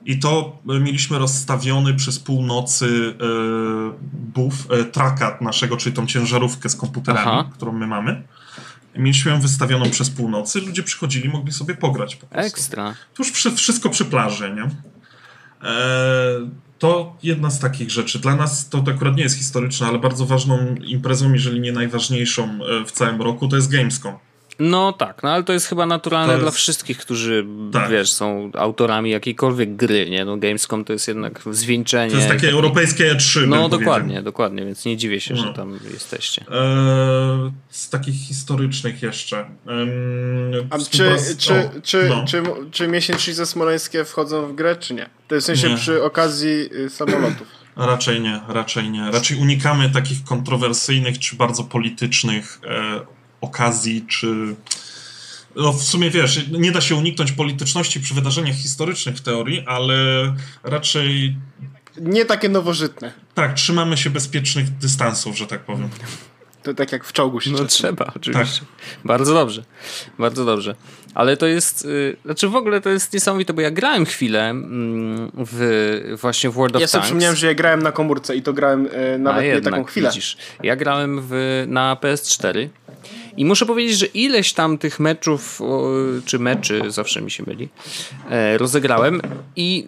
[0.06, 3.26] I to mieliśmy rozstawiony przez północy e,
[4.14, 7.50] buf, e, trakat naszego, czyli tą ciężarówkę z komputerami, Aha.
[7.54, 8.24] którą my mamy.
[8.96, 12.48] Mieliśmy ją wystawioną przez północy, ludzie przychodzili, mogli sobie pograć po prostu.
[12.48, 12.96] Ekstra.
[13.14, 14.64] To już wszystko przy plaży, nie?
[15.70, 18.20] E, to jedna z takich rzeczy.
[18.20, 22.86] Dla nas to akurat nie jest historyczne, ale bardzo ważną imprezą, jeżeli nie najważniejszą e,
[22.86, 24.14] w całym roku, to jest Gamescom.
[24.60, 26.44] No tak, no ale to jest chyba naturalne jest...
[26.44, 27.90] dla wszystkich, którzy tak.
[27.90, 30.26] wiesz, są autorami jakiejkolwiek gry, nie?
[30.26, 32.12] No Gamescom to jest jednak zwieńczenie.
[32.12, 33.48] To jest takie europejskie E3.
[33.48, 35.44] No dokładnie, dokładnie, więc nie dziwię się, no.
[35.44, 36.46] że tam jesteście.
[36.52, 39.40] Eee, z takich historycznych jeszcze.
[39.40, 42.26] Ehm, A czy, czy, o, czy, no.
[42.28, 45.10] czy, czy, czy miesięcznice smoleńskie wchodzą w grę, czy nie?
[45.28, 45.76] To jest w sensie nie.
[45.76, 47.48] przy okazji y, samolotów.
[47.76, 49.12] Raczej nie, raczej nie.
[49.12, 53.16] Raczej unikamy takich kontrowersyjnych czy bardzo politycznych e,
[53.46, 54.56] okazji, czy.
[55.56, 59.96] No w sumie wiesz, nie da się uniknąć polityczności przy wydarzeniach historycznych w teorii, ale
[60.64, 61.36] raczej.
[62.02, 63.14] Nie takie nowożytne.
[63.34, 65.90] Tak, trzymamy się bezpiecznych dystansów, że tak powiem.
[66.66, 68.60] To tak jak w czołgu się No trzeba, oczywiście.
[68.60, 68.70] Tak.
[69.06, 69.64] Bardzo dobrze.
[70.20, 70.76] Bardzo dobrze.
[71.14, 75.46] Ale to jest, yy, znaczy w ogóle to jest niesamowite, bo ja grałem chwilę yy,
[75.52, 76.94] w, właśnie w World of ja Tanks.
[76.94, 79.62] Ja sobie przypomniałem, że ja grałem na komórce i to grałem yy, nawet A, nie
[79.62, 80.10] taką chwilę.
[80.10, 82.68] Widzisz, ja grałem w, na PS4
[83.38, 85.62] i muszę powiedzieć, że ileś tam tych meczów,
[86.26, 87.70] czy meczy, zawsze mi się myli,
[88.30, 89.22] e, rozegrałem
[89.56, 89.88] i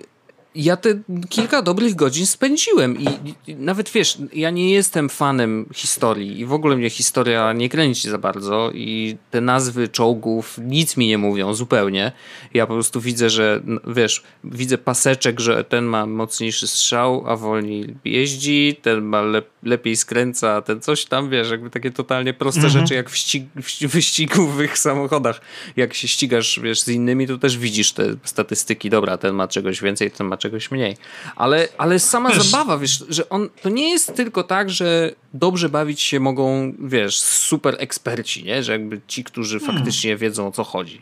[0.55, 0.89] ja te
[1.29, 3.07] kilka dobrych godzin spędziłem i,
[3.47, 8.09] i, nawet wiesz, ja nie jestem fanem historii i w ogóle mnie historia nie kręci
[8.09, 12.11] za bardzo i te nazwy czołgów nic mi nie mówią zupełnie.
[12.53, 17.95] Ja po prostu widzę, że wiesz, widzę paseczek, że ten ma mocniejszy strzał, a wolniej
[18.05, 22.81] jeździ, ten ma le lepiej skręca, ten coś tam, wiesz, jakby takie totalnie proste mhm.
[22.81, 23.15] rzeczy jak w,
[23.55, 25.41] w wyścigowych samochodach.
[25.75, 28.89] Jak się ścigasz, wiesz, z innymi, to też widzisz te statystyki.
[28.89, 30.97] Dobra, ten ma czegoś więcej, ten ma czegoś czegoś mniej.
[31.35, 32.43] Ale, ale sama wiesz.
[32.43, 37.19] zabawa, wiesz, że on, to nie jest tylko tak, że dobrze bawić się mogą, wiesz,
[37.19, 38.63] super eksperci, nie?
[38.63, 39.77] Że jakby ci, którzy hmm.
[39.77, 41.01] faktycznie wiedzą o co chodzi.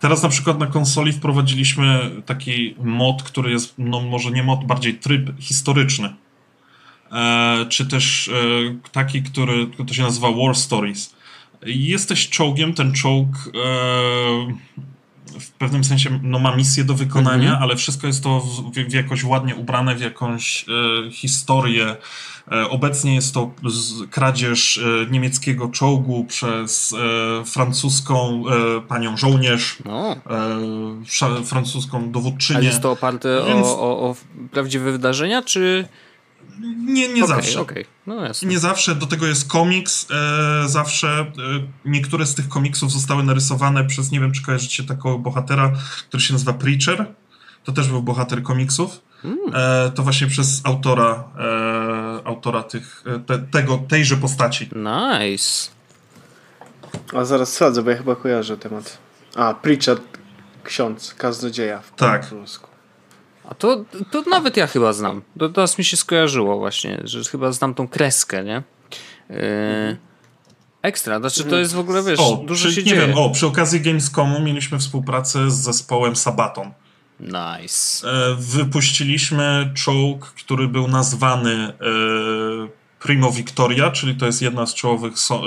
[0.00, 4.94] Teraz na przykład na konsoli wprowadziliśmy taki mod, który jest, no może nie mod, bardziej
[4.94, 6.14] tryb historyczny.
[7.12, 8.32] E, czy też e,
[8.92, 11.14] taki, który to się nazywa War Stories.
[11.66, 14.84] Jesteś czołgiem, ten czołg e,
[15.40, 17.62] w pewnym sensie no, ma misję do wykonania, mhm.
[17.62, 21.96] ale wszystko jest to w, w, jakoś ładnie ubrane w jakąś e, historię.
[22.52, 29.76] E, obecnie jest to z, kradzież e, niemieckiego czołgu przez e, francuską e, panią żołnierz,
[29.84, 30.16] no.
[31.40, 32.58] E, francuską dowódczynię.
[32.60, 33.66] A jest to oparte Więc...
[33.66, 34.16] o, o, o
[34.50, 35.88] prawdziwe wydarzenia, czy...
[36.78, 37.60] Nie, nie okay, zawsze.
[37.60, 37.84] Okay.
[38.06, 38.94] No nie zawsze.
[38.94, 40.06] Do tego jest komiks.
[40.10, 41.32] E, zawsze e,
[41.84, 45.72] niektóre z tych komiksów zostały narysowane przez, nie wiem, czy kojarzycie takiego bohatera,
[46.08, 47.06] który się nazywa Preacher.
[47.64, 49.00] To też był bohater komiksów.
[49.24, 49.38] Mm.
[49.54, 54.70] E, to właśnie przez autora, e, autora tych, e, te, tego, tejże postaci.
[54.76, 55.70] Nice.
[57.14, 58.98] A zaraz sprawdzę, bo ja chyba kojarzę temat.
[59.36, 59.98] A, Preacher,
[60.64, 62.26] ksiądz, kaznodzieja w tak.
[62.30, 62.73] polsku.
[63.48, 65.22] A to, to nawet ja chyba znam.
[65.38, 68.62] To teraz mi się skojarzyło właśnie, że chyba znam tą kreskę, nie?
[69.30, 69.36] Yy,
[70.82, 73.06] ekstra, znaczy to jest w ogóle, wiesz, o, dużo przy, się nie dzieje.
[73.06, 76.70] Wiem, o, przy okazji Gamescomu mieliśmy współpracę z zespołem Sabaton.
[77.20, 78.08] Nice.
[78.08, 81.72] E, wypuściliśmy czołg, który był nazwany e,
[83.04, 85.42] Primo Victoria, czyli to jest jedna z czołowych so,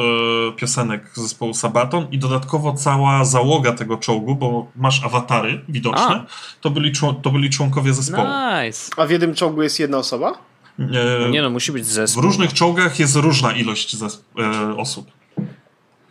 [0.47, 6.25] e, piosenek zespołu Sabaton i dodatkowo cała załoga tego czołgu, bo masz awatary widoczne,
[6.61, 6.91] to byli,
[7.21, 8.27] to byli członkowie zespołu.
[8.27, 8.91] Nice.
[8.97, 10.37] A w jednym czołgu jest jedna osoba?
[10.79, 12.21] E, nie no, musi być zespół.
[12.21, 15.11] W różnych czołgach jest różna ilość e, osób.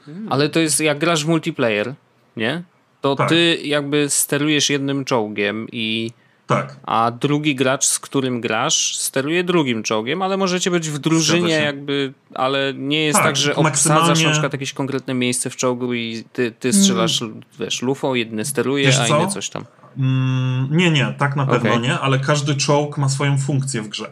[0.06, 0.32] Hmm.
[0.32, 1.94] Ale to jest, jak grasz w multiplayer,
[2.36, 2.62] nie?
[3.00, 3.28] To tak.
[3.28, 6.12] ty jakby sterujesz jednym czołgiem i
[6.46, 6.76] tak.
[6.82, 12.12] A drugi gracz, z którym grasz, steruje drugim czołgiem, ale możecie być w drużynie jakby,
[12.34, 14.02] ale nie jest tak, tak że maksymalnie...
[14.02, 17.40] obsadzasz na przykład jakieś konkretne miejsce w czołgu i ty, ty strzelasz, mm.
[17.58, 19.64] wiesz, lufą, jedny steruje, wiesz a inny coś tam.
[19.98, 21.82] Mm, nie, nie, tak na pewno okay.
[21.82, 24.10] nie, ale każdy czołg ma swoją funkcję w grze.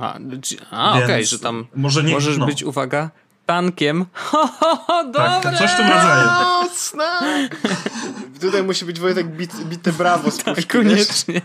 [0.00, 0.18] A,
[0.70, 2.46] a okej, okay, że tam może nie, możesz no.
[2.46, 3.10] być, uwaga,
[3.50, 4.06] tankiem.
[4.30, 5.40] Ho, ho, ho, dobre!
[5.42, 6.28] Tak, coś w tym rodzaju.
[6.30, 7.48] Mocne!
[8.40, 11.42] Tutaj musi być Wojtek bit, bite brawo z tak, koniecznie.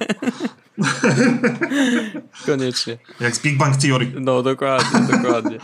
[2.45, 2.97] koniecznie.
[3.19, 4.11] Jak z Big Bang Theory.
[4.19, 5.57] No, dokładnie, dokładnie.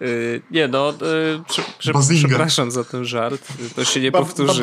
[0.00, 1.42] Yy, nie no, yy,
[1.78, 3.48] Przepraszam za ten żart.
[3.76, 4.62] To się nie powtórzy.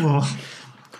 [0.00, 0.22] No.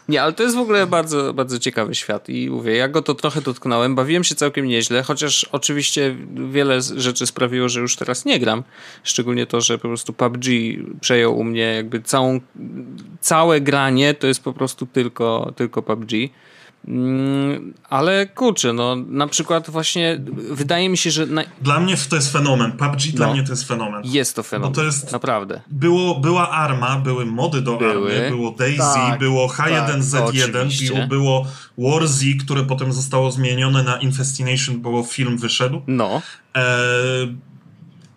[0.08, 3.14] Nie, ale to jest w ogóle bardzo, bardzo ciekawy świat i mówię, ja go to
[3.14, 6.16] trochę dotknąłem, bawiłem się całkiem nieźle, chociaż oczywiście
[6.50, 8.62] wiele rzeczy sprawiło, że już teraz nie gram.
[9.04, 10.44] Szczególnie to, że po prostu PUBG
[11.00, 12.40] przejął u mnie jakby całą,
[13.20, 16.10] całe granie to jest po prostu tylko, tylko PUBG.
[16.88, 20.20] Mm, ale kurczę, no na przykład właśnie
[20.51, 21.27] wydaje mi się, że...
[21.27, 21.42] Na...
[21.62, 22.73] Dla mnie to jest fenomen.
[22.73, 23.16] PUBG no.
[23.16, 24.03] dla mnie to jest fenomen.
[24.05, 25.61] Jest to fenomen, no to jest, naprawdę.
[25.70, 28.16] Było, była Arma, były mody do były.
[28.16, 31.47] Army, było Daisy, tak, było H1Z1, tak, było, było
[31.79, 35.83] War Z, które potem zostało zmienione na Infestination, bo film wyszedł.
[35.87, 36.23] No.
[36.57, 37.55] E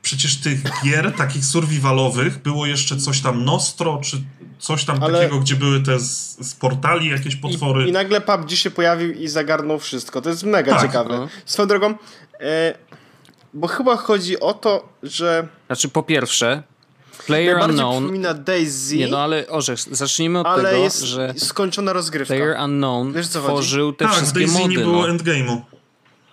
[0.08, 4.22] przecież tych gier takich survivalowych było jeszcze coś tam Nostro, czy
[4.60, 5.20] coś tam Ale...
[5.20, 7.86] takiego, gdzie były te z, z portali jakieś potwory.
[7.86, 10.22] I, I, nagle PUBG się pojawił i zagarnął wszystko.
[10.22, 10.82] To jest mega tak.
[10.82, 11.18] ciekawe.
[11.18, 11.28] No.
[11.46, 11.96] Swoją drogą,
[12.40, 12.74] e,
[13.54, 15.48] bo chyba chodzi o to, że...
[15.68, 16.64] Znaczy po pierwsze,
[17.26, 18.04] Player Unknown.
[18.04, 18.98] przypomina Daisy.
[18.98, 21.34] Nie, no ale orzech, zacznijmy od ale tego, jest że.
[21.38, 22.34] skończona rozgrywka.
[22.34, 24.70] Player Unknown Wiesz, tworzył te tak, wszystkie Daisy mody.
[24.70, 25.14] nie było no.
[25.14, 25.62] endgame'u.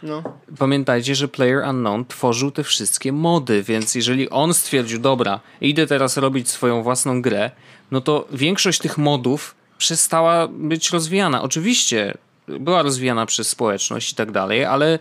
[0.04, 0.22] No.
[0.58, 6.16] Pamiętajcie, że Player Unknown tworzył te wszystkie mody, więc jeżeli on stwierdził, dobra, idę teraz
[6.16, 7.50] robić swoją własną grę,
[7.90, 11.42] no to większość tych modów przestała być rozwijana.
[11.42, 12.14] Oczywiście
[12.48, 14.98] była rozwijana przez społeczność i tak dalej, ale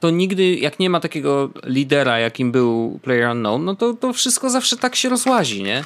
[0.00, 4.50] to nigdy, jak nie ma takiego lidera, jakim był Player Unknown, no to, to wszystko
[4.50, 5.84] zawsze tak się rozłazi, nie?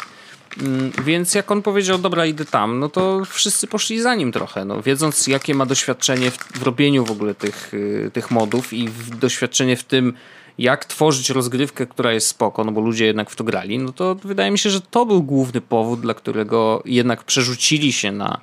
[0.58, 4.64] Mm, więc jak on powiedział, dobra, idę tam, no to wszyscy poszli za nim trochę,
[4.64, 8.88] no, wiedząc jakie ma doświadczenie w, w robieniu w ogóle tych, y, tych modów i
[8.88, 10.12] w, doświadczenie w tym,
[10.58, 14.14] jak tworzyć rozgrywkę, która jest spoko, no bo ludzie jednak w to grali, no to
[14.14, 18.40] wydaje mi się, że to był główny powód, dla którego jednak przerzucili się na,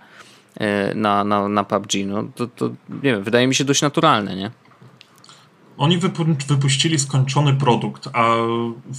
[0.60, 1.92] e, na, na, na PUBG.
[2.06, 4.52] No to, to nie wiem, wydaje mi się dość naturalne, nie?
[5.78, 6.00] Oni
[6.48, 8.36] wypuścili skończony produkt, a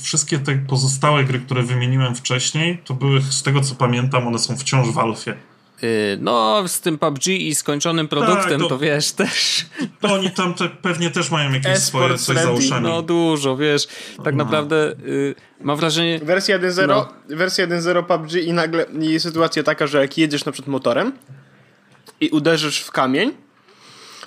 [0.03, 4.57] wszystkie te pozostałe gry, które wymieniłem wcześniej, to były, z tego co pamiętam, one są
[4.57, 5.35] wciąż w alfie.
[5.83, 9.67] Y, no, z tym PUBG i skończonym tak, produktem, tak, to, to, wiesz, też.
[10.01, 12.87] To oni tam te, pewnie też mają jakieś swoje coś za uszami.
[12.87, 13.89] No dużo, wiesz.
[14.25, 14.45] Tak no.
[14.45, 16.21] naprawdę y, mam wrażenie...
[16.23, 17.09] Wersja 1.0 no.
[17.37, 21.13] wersja 1.0 PUBG i nagle jest sytuacja taka, że jak jedziesz na przykład motorem
[22.21, 23.33] i uderzysz w kamień,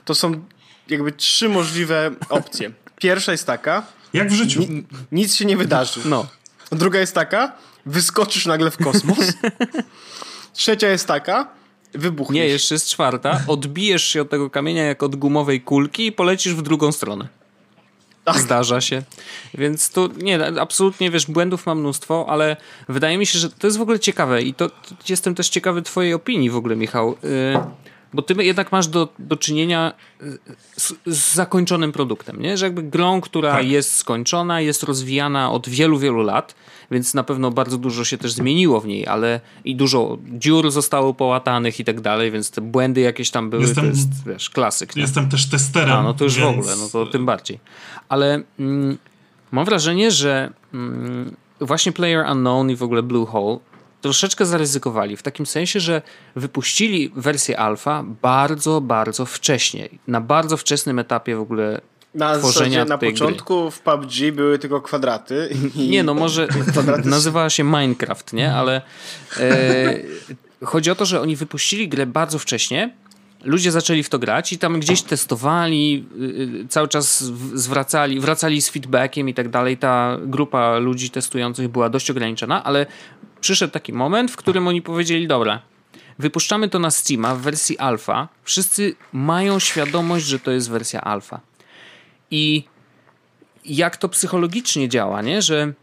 [0.05, 0.43] to są
[0.91, 2.71] jakby trzy możliwe opcje.
[2.95, 3.83] Pierwsza jest taka...
[4.13, 4.59] Jak w życiu.
[4.59, 5.99] Ni nic się nie wydarzy.
[6.05, 6.27] No.
[6.71, 7.51] Druga jest taka,
[7.85, 9.17] wyskoczysz nagle w kosmos.
[10.53, 11.47] Trzecia jest taka,
[11.93, 12.35] wybuchniesz.
[12.43, 13.41] Nie, jeszcze jest czwarta.
[13.47, 17.27] Odbijesz się od tego kamienia jak od gumowej kulki i polecisz w drugą stronę.
[18.23, 18.39] Tak.
[18.39, 19.03] Zdarza się.
[19.53, 22.57] Więc tu nie, absolutnie wiesz, błędów mam mnóstwo, ale
[22.89, 25.81] wydaje mi się, że to jest w ogóle ciekawe i to, to jestem też ciekawy
[25.81, 27.17] twojej opinii w ogóle, Michał.
[27.23, 27.59] Yy,
[28.13, 29.93] bo ty jednak masz do, do czynienia
[30.77, 32.57] z, z zakończonym produktem, nie?
[32.57, 33.67] Że jakby grą, która tak.
[33.67, 36.55] jest skończona, jest rozwijana od wielu, wielu lat
[36.91, 41.13] więc na pewno bardzo dużo się też zmieniło w niej, ale i dużo dziur zostało
[41.13, 44.95] połatanych i tak dalej, więc te błędy jakieś tam były, jestem, to jest, wiesz, klasyk.
[44.95, 45.01] Nie?
[45.01, 45.97] Jestem też testerem.
[45.97, 46.55] A, no to już więc...
[46.55, 47.59] w ogóle, no to tym bardziej.
[48.09, 48.97] Ale mm,
[49.51, 53.57] mam wrażenie, że mm, właśnie Player Unknown i w ogóle Bluehole
[54.01, 56.01] troszeczkę zaryzykowali, w takim sensie, że
[56.35, 59.89] wypuścili wersję alfa bardzo, bardzo wcześnie.
[60.07, 61.81] Na bardzo wczesnym etapie w ogóle
[62.15, 63.71] na tworzenia na początku gry.
[63.71, 65.49] w PUBG były tylko kwadraty.
[65.75, 66.47] Nie, no może
[67.05, 68.53] nazywała się Minecraft, nie?
[68.53, 68.81] Ale
[69.39, 69.99] e,
[70.63, 72.93] chodzi o to, że oni wypuścili grę bardzo wcześnie.
[73.43, 76.05] Ludzie zaczęli w to grać i tam gdzieś testowali,
[76.63, 79.77] y, cały czas zwracali, wracali z feedbackiem i tak dalej.
[79.77, 82.85] Ta grupa ludzi testujących była dość ograniczona, ale
[83.41, 85.61] przyszedł taki moment, w którym oni powiedzieli: Dobra,
[86.19, 88.27] wypuszczamy to na Steama w wersji alfa.
[88.43, 91.39] Wszyscy mają świadomość, że to jest wersja alfa
[92.31, 92.63] i
[93.65, 95.41] jak to psychologicznie działa, nie?
[95.41, 95.73] Że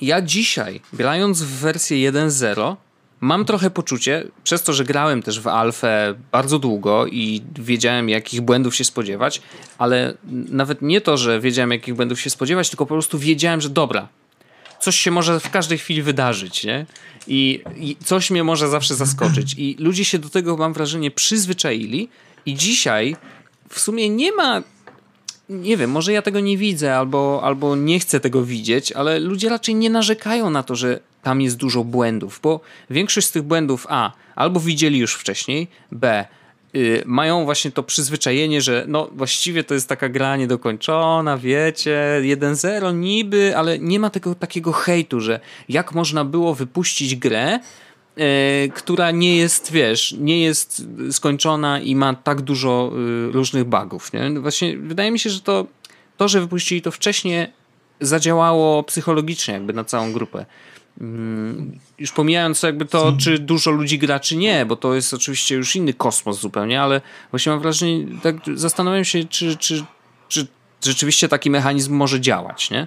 [0.00, 2.76] ja dzisiaj, grając w wersję 1.0,
[3.20, 8.40] mam trochę poczucie, przez to, że grałem też w alfę bardzo długo i wiedziałem, jakich
[8.40, 9.42] błędów się spodziewać,
[9.78, 10.14] ale
[10.48, 14.08] nawet nie to, że wiedziałem, jakich błędów się spodziewać, tylko po prostu wiedziałem, że dobra,
[14.82, 16.86] coś się może w każdej chwili wydarzyć, nie?
[17.26, 19.54] I, I, coś mnie może zawsze zaskoczyć.
[19.58, 22.08] I ludzie się do tego, mam wrażenie, przyzwyczaili.
[22.46, 23.16] I dzisiaj
[23.68, 24.62] w sumie nie ma
[25.48, 29.48] nie wiem, może ja tego nie widzę albo, albo nie chcę tego widzieć, ale ludzie
[29.48, 33.86] raczej nie narzekają na to, że tam jest dużo błędów, bo większość z tych błędów
[33.88, 36.26] A albo widzieli już wcześniej, B
[37.06, 43.56] mają właśnie to przyzwyczajenie, że no właściwie to jest taka gra niedokończona, wiecie, 1-0 niby,
[43.56, 47.60] ale nie ma tego takiego hejtu, że jak można było wypuścić grę,
[48.16, 52.92] E, która nie jest, wiesz, nie jest skończona i ma tak dużo
[53.28, 54.12] y, różnych bugów.
[54.12, 54.40] Nie?
[54.40, 55.66] Właśnie wydaje mi się, że to,
[56.16, 57.46] to, że wypuścili to wcześniej,
[58.00, 60.46] zadziałało psychologicznie jakby na całą grupę.
[61.00, 65.54] Mm, już pomijając jakby to, czy dużo ludzi gra, czy nie, bo to jest oczywiście
[65.54, 67.00] już inny kosmos zupełnie, ale
[67.30, 69.84] właśnie mam wrażenie, tak zastanawiam się, czy, czy,
[70.28, 70.46] czy
[70.84, 72.86] rzeczywiście taki mechanizm może działać, nie?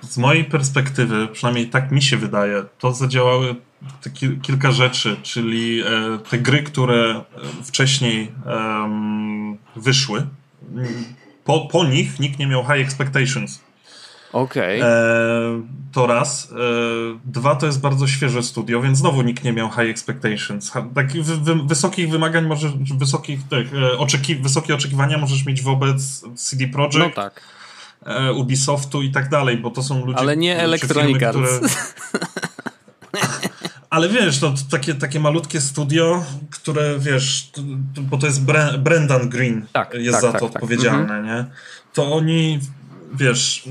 [0.00, 3.56] Z mojej perspektywy, przynajmniej tak mi się wydaje, to zadziałały
[4.42, 5.84] kilka rzeczy, czyli e,
[6.30, 8.32] te gry, które e, wcześniej
[9.76, 10.26] wyszły,
[11.44, 13.60] po, po nich nikt nie miał high expectations.
[14.32, 14.80] Okej.
[14.80, 14.90] Okay.
[14.90, 15.62] E,
[15.92, 16.52] to raz.
[16.52, 16.56] E,
[17.24, 20.72] dwa to jest bardzo świeże studio, więc znowu nikt nie miał high expectations.
[20.94, 23.66] Takich wy, wysokich wymagań, możesz, wysokich, tak,
[23.98, 27.16] oczeki, wysokie oczekiwania możesz mieć wobec CD Projekt.
[27.16, 27.40] No tak.
[28.06, 30.18] E, Ubisoftu i tak dalej, bo to są ludzie.
[30.18, 31.38] Ale nie Electronic Arts.
[31.38, 31.70] Które...
[33.90, 37.50] Ale wiesz, to takie, takie malutkie studio, które wiesz,
[38.00, 38.44] bo to jest
[38.78, 40.62] Brendan Green tak, jest tak, za tak, to tak.
[40.62, 41.26] odpowiedzialne, mhm.
[41.26, 41.44] nie?
[41.92, 42.60] To oni,
[43.14, 43.68] wiesz,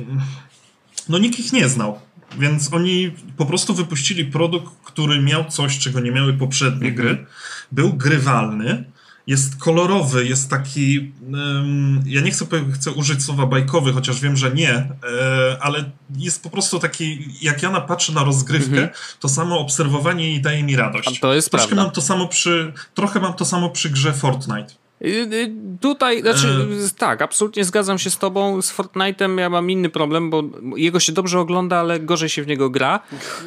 [1.10, 2.00] no nikt ich nie znał.
[2.40, 6.96] Więc oni po prostu wypuścili produkt, który miał coś, czego nie miały poprzednie mhm.
[6.96, 7.26] gry.
[7.72, 8.86] Był grywalny,
[9.28, 11.14] jest kolorowy, jest taki.
[11.34, 16.44] Um, ja nie chcę, chcę użyć słowa bajkowy, chociaż wiem, że nie, e, ale jest
[16.44, 17.28] po prostu taki.
[17.42, 19.18] Jak ja patrzę na rozgrywkę, mm -hmm.
[19.20, 21.18] to samo obserwowanie jej daje mi radość.
[21.18, 21.84] A to jest Troszkę prawda.
[21.84, 24.74] Mam to samo przy, trochę mam to samo przy grze Fortnite.
[25.02, 26.98] Y, y, tutaj, znaczy, e...
[26.98, 28.62] tak, absolutnie zgadzam się z tobą.
[28.62, 30.44] Z Fortnite'em ja mam inny problem, bo
[30.76, 33.00] jego się dobrze ogląda, ale gorzej się w niego gra.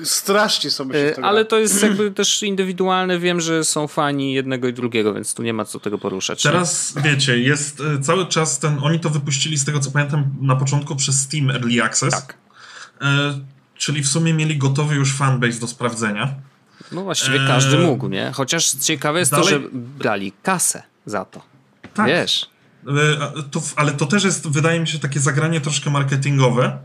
[0.03, 3.19] Strasznie sobie się w to Ale to jest jakby też indywidualne.
[3.19, 6.43] Wiem, że są fani jednego i drugiego, więc tu nie ma co tego poruszać.
[6.43, 7.03] Teraz nie?
[7.03, 11.21] wiecie, jest cały czas ten, oni to wypuścili z tego co pamiętam na początku przez
[11.21, 12.15] Steam Early Access.
[12.15, 12.37] Tak.
[13.01, 13.41] E,
[13.75, 16.35] czyli w sumie mieli gotowy już fanbase do sprawdzenia.
[16.93, 18.33] No właściwie każdy mógł, nie?
[18.35, 19.47] Chociaż ciekawe jest Dalej...
[19.47, 21.43] to, że brali kasę za to.
[21.95, 22.07] Tak.
[22.07, 22.51] Wiesz.
[22.89, 26.79] E, to, ale to też jest, wydaje mi się, takie zagranie troszkę marketingowe,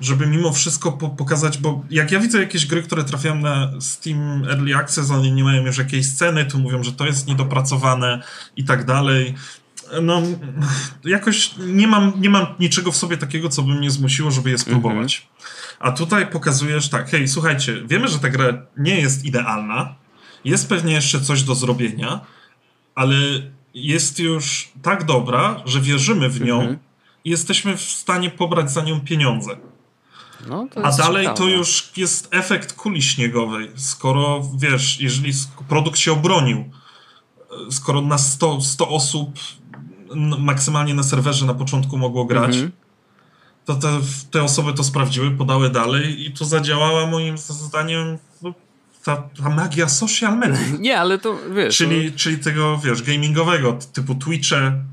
[0.00, 4.44] żeby mimo wszystko po, pokazać, bo jak ja widzę jakieś gry, które trafiają na Steam
[4.44, 8.22] Early Access, one nie mają już jakiejś sceny, to mówią, że to jest niedopracowane
[8.56, 9.34] i tak dalej.
[10.02, 10.22] No,
[11.04, 14.58] jakoś nie mam, nie mam niczego w sobie takiego, co by mnie zmusiło, żeby je
[14.58, 15.28] spróbować.
[15.40, 15.42] -hmm.
[15.80, 19.94] A tutaj pokazujesz tak, hej, słuchajcie, wiemy, że ta gra nie jest idealna,
[20.44, 22.20] jest pewnie jeszcze coś do zrobienia,
[22.94, 23.16] ale
[23.74, 26.78] jest już tak dobra, że wierzymy w nią mhm.
[27.24, 29.56] i jesteśmy w stanie pobrać za nią pieniądze.
[30.48, 31.38] No, A dalej ciekawe.
[31.38, 33.70] to już jest efekt kuli śniegowej.
[33.76, 35.32] Skoro wiesz, jeżeli
[35.68, 36.70] produkt się obronił,
[37.70, 39.38] skoro na 100, 100 osób
[40.38, 42.72] maksymalnie na serwerze na początku mogło grać, mhm.
[43.64, 44.00] to te,
[44.30, 48.18] te osoby to sprawdziły, podały dalej i to zadziałała moim zdaniem
[49.04, 50.58] ta, ta magia social media.
[50.78, 51.76] Nie, ale to wiesz.
[51.76, 52.18] Czyli, no...
[52.18, 54.84] czyli tego, wiesz, gamingowego, typu Twitche,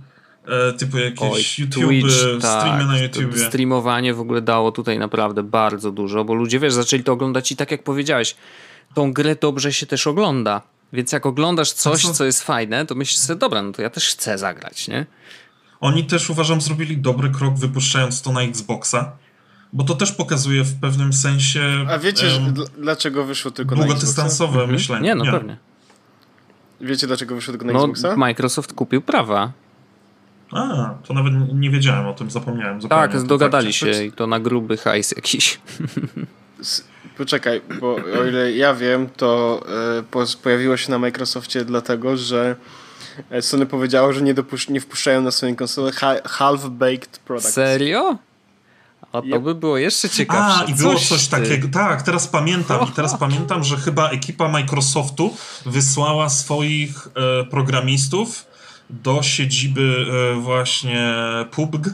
[0.47, 3.37] e, typu jakieś Oj, YouTube, Twitch, streamy tak, na YouTube.
[3.37, 7.55] Streamowanie w ogóle dało tutaj naprawdę bardzo dużo, bo ludzie, wiesz, zaczęli to oglądać i
[7.55, 8.35] tak jak powiedziałeś,
[8.93, 10.61] tą grę dobrze się też ogląda.
[10.93, 14.09] Więc jak oglądasz coś, co jest fajne, to myślisz sobie, dobra, no to ja też
[14.09, 15.05] chcę zagrać, nie?
[15.79, 19.11] Oni też uważam zrobili dobry krok wypuszczając to na Xboxa
[19.73, 21.86] bo to też pokazuje w pewnym sensie.
[21.89, 23.95] A wiecie, um, dlaczego wyszło tylko na Xboxa?
[23.95, 24.71] Długodystansowe mhm.
[24.71, 25.03] myślenie.
[25.03, 25.32] Nie, no nie.
[25.32, 25.58] pewnie.
[26.82, 28.15] Wiecie, dlaczego wyszło tylko na no, Xboxa?
[28.15, 29.51] Microsoft kupił prawa.
[30.51, 32.79] A, to nawet nie wiedziałem o tym, zapomniałem.
[32.79, 35.60] tak, dogadali się i to na gruby hajs jakiś.
[37.17, 39.62] Poczekaj, bo o ile ja wiem, to
[39.99, 42.55] e, pojawiło się na Microsoftie dlatego, że
[43.29, 44.36] e, Sony powiedziało, że nie,
[44.69, 45.91] nie wpuszczają na swoje konsole
[46.23, 47.53] half-baked products.
[47.53, 48.17] Serio?
[49.11, 50.65] A to by było jeszcze ciekawsze.
[50.65, 51.67] A, i było coś, coś takiego.
[51.67, 52.87] Tak, teraz pamiętam.
[52.89, 58.45] I teraz pamiętam, że chyba ekipa Microsoftu wysłała swoich e, programistów
[58.89, 60.05] do siedziby
[60.37, 61.13] e, właśnie
[61.51, 61.87] PUBG.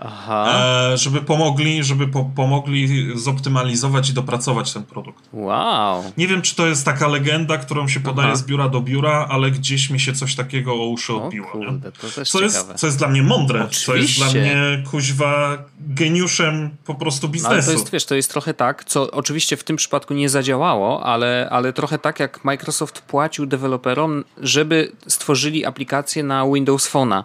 [0.00, 5.24] E, żeby pomogli, żeby po, pomogli zoptymalizować i dopracować ten produkt.
[5.32, 6.04] Wow.
[6.16, 8.36] Nie wiem, czy to jest taka legenda, którą się podaje Aha.
[8.36, 11.48] z biura do biura, ale gdzieś mi się coś takiego o uszy odbiło.
[11.48, 13.86] O kurde, to też co, jest, co jest dla mnie mądre, Oczywiście.
[13.86, 17.50] co jest dla mnie kuźwa geniuszem po prostu biznesu.
[17.50, 20.28] No, ale to jest, wiesz, to jest trochę tak, co oczywiście w tym przypadku nie
[20.28, 27.22] zadziałało, ale, ale trochę tak jak Microsoft płacił deweloperom, żeby stworzyli aplikację na Windows Phone'a.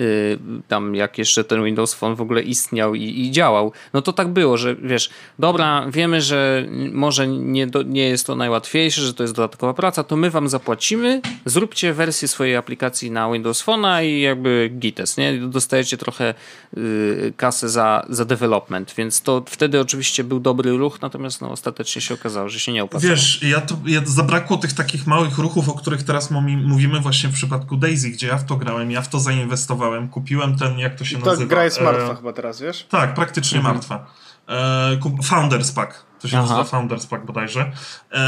[0.00, 4.12] Y, tam jak jeszcze ten Windows Phone w ogóle istniał i, i, działał, no to
[4.12, 9.14] tak było, że wiesz, dobra, wiemy, że może nie, do, nie jest to najłatwiejsze, że
[9.14, 14.04] to jest dodatkowa praca, to my wam zapłacimy, zróbcie wersję swojej aplikacji na Windows Phone'a
[14.04, 15.38] i jakby gites, nie?
[15.38, 16.34] Dostajecie trochę
[16.76, 22.02] y, kasę za, za development, więc to wtedy oczywiście był dobry ruch, natomiast no, ostatecznie
[22.02, 23.10] się okazało, że się nie opłacało.
[23.10, 26.30] Wiesz, ja to, ja zabrakło tych takich małych ruchów, o których teraz
[26.64, 29.77] mówimy właśnie w przypadku Daisy, gdzie ja w to grałem, ja w to zainwestowałem
[30.10, 31.48] kupiłem ten, jak to się I nazywa?
[31.48, 32.16] gra jest martwa e...
[32.16, 32.86] chyba teraz, wiesz?
[32.88, 33.74] Tak, praktycznie mhm.
[33.74, 34.06] martwa.
[34.48, 35.22] E...
[35.22, 36.08] Founders Pack.
[36.20, 36.46] To się Aha.
[36.46, 37.72] nazywa Founders Pack bodajże.
[38.12, 38.20] Eee,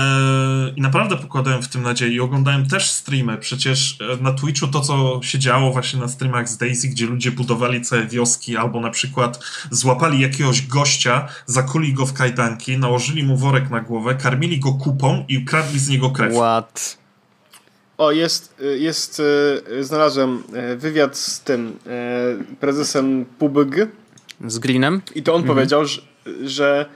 [0.77, 3.39] I naprawdę pokładałem w tym nadzieję i oglądałem też streamy.
[3.39, 7.31] Przecież e, na Twitchu to, co się działo właśnie na streamach z Daisy, gdzie ludzie
[7.31, 13.37] budowali całe wioski albo na przykład złapali jakiegoś gościa, zakuli go w kajdanki, nałożyli mu
[13.37, 16.35] worek na głowę, karmili go kupą i ukradli z niego krew.
[16.35, 16.99] What?
[18.01, 19.23] O, jest, jest,
[19.79, 21.79] e, znalazłem e, wywiad z tym
[22.61, 23.75] prezesem PUBG.
[24.47, 25.03] Z Greenem?
[25.15, 25.57] I to on mhm.
[25.57, 26.01] powiedział, że,
[26.45, 26.87] że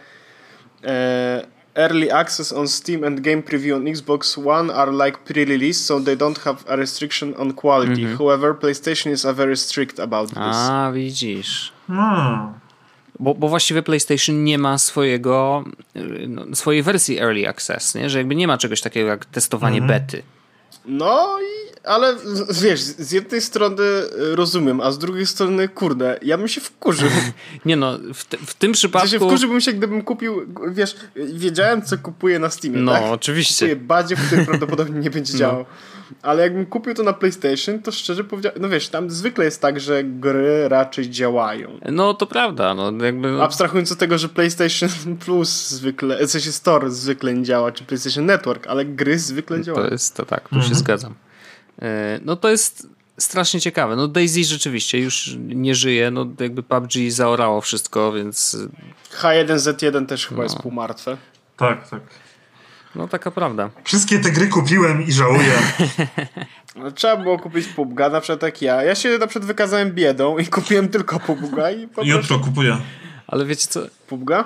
[1.75, 6.17] early access on Steam and game preview on Xbox One are like pre-release, so they
[6.17, 8.03] don't have a restriction on quality.
[8.03, 8.19] Mm -hmm.
[8.19, 10.39] However, PlayStation is a very strict about this.
[10.39, 11.73] A, widzisz.
[11.87, 12.53] Hmm.
[13.19, 15.65] Bo, bo właściwie PlayStation nie ma swojego,
[16.29, 18.11] no, swojej wersji Early Access, nie?
[18.11, 19.93] że jakby nie ma czegoś takiego jak testowanie mm -hmm.
[19.93, 20.23] bety.
[20.85, 22.17] No i ale
[22.63, 23.83] wiesz, z jednej strony
[24.35, 27.09] rozumiem, a z drugiej strony, kurde, ja bym się wkurzył.
[27.65, 29.09] Nie no, w, te, w tym przypadku...
[29.09, 33.03] W sensie wkurzyłbym się, gdybym kupił, wiesz, wiedziałem, co kupuję na Steamie, No, tak?
[33.05, 33.69] oczywiście.
[33.69, 35.65] Kupuję badzie, w którym prawdopodobnie nie będzie no.
[36.23, 39.81] Ale jakbym kupił to na PlayStation, to szczerze powiedziałem, no wiesz, tam zwykle jest tak,
[39.81, 41.79] że gry raczej działają.
[41.93, 43.43] No to prawda, no jakby...
[43.43, 44.89] Abstrahując od tego, że PlayStation
[45.25, 49.87] Plus zwykle, w sensie Store zwykle nie działa, czy PlayStation Network, ale gry zwykle działają.
[49.87, 50.69] To jest, to tak, tu mhm.
[50.69, 51.15] się zgadzam.
[51.83, 52.89] E, no to jest
[53.19, 53.97] strasznie ciekawe.
[53.97, 58.57] No Daisy rzeczywiście już nie żyje, no jakby PUBG zaorało wszystko, więc...
[59.21, 60.43] H1Z1 też chyba no.
[60.43, 61.17] jest półmartwe.
[61.57, 62.01] Tak, tak.
[62.95, 63.71] No taka prawda.
[63.85, 65.53] Wszystkie te gry kupiłem i żałuję.
[66.77, 68.83] No, trzeba było kupić PUBG'a, na przykład tak ja.
[68.83, 71.73] Ja się na przykład wykazałem biedą i kupiłem tylko PUBG'a
[72.05, 72.77] i Jutro kupuję.
[73.27, 73.81] Ale wiecie co?
[74.09, 74.45] PUBG'a?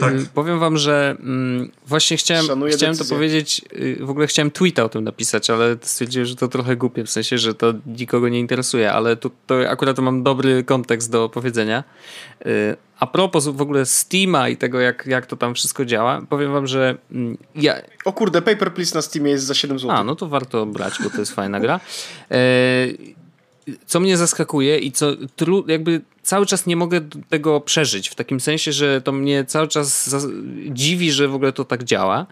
[0.00, 0.14] Tak.
[0.14, 4.84] Y, powiem wam, że mm, właśnie chciałem, chciałem to powiedzieć, y, w ogóle chciałem tweeta
[4.84, 8.40] o tym napisać, ale stwierdziłem, że to trochę głupie, w sensie, że to nikogo nie
[8.40, 11.84] interesuje, ale tu, to akurat mam dobry kontekst do powiedzenia.
[12.46, 16.52] Y, a propos w ogóle Steama i tego, jak, jak to tam wszystko działa, powiem
[16.52, 17.74] wam, że mm, ja...
[18.04, 19.96] O kurde, Paper Please na Steamie jest za 7 zł.
[19.96, 21.80] A, no to warto brać, bo to jest fajna gra.
[22.30, 22.36] E,
[23.86, 28.40] co mnie zaskakuje i co tru, jakby cały czas nie mogę tego przeżyć, w takim
[28.40, 30.14] sensie, że to mnie cały czas
[30.68, 32.26] dziwi, że w ogóle to tak działa,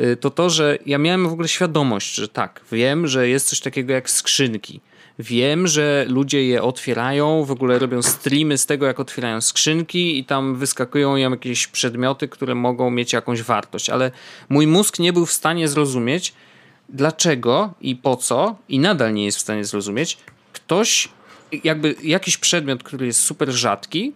[0.00, 3.60] y, to to, że ja miałem w ogóle świadomość, że tak, wiem, że jest coś
[3.60, 4.80] takiego jak skrzynki.
[5.18, 10.24] Wiem, że ludzie je otwierają, w ogóle robią streamy z tego, jak otwierają skrzynki i
[10.24, 14.10] tam wyskakują im jakieś przedmioty, które mogą mieć jakąś wartość, ale
[14.48, 16.34] mój mózg nie był w stanie zrozumieć,
[16.88, 20.18] dlaczego i po co, i nadal nie jest w stanie zrozumieć,
[20.52, 21.08] ktoś,
[21.64, 24.12] jakby jakiś przedmiot, który jest super rzadki,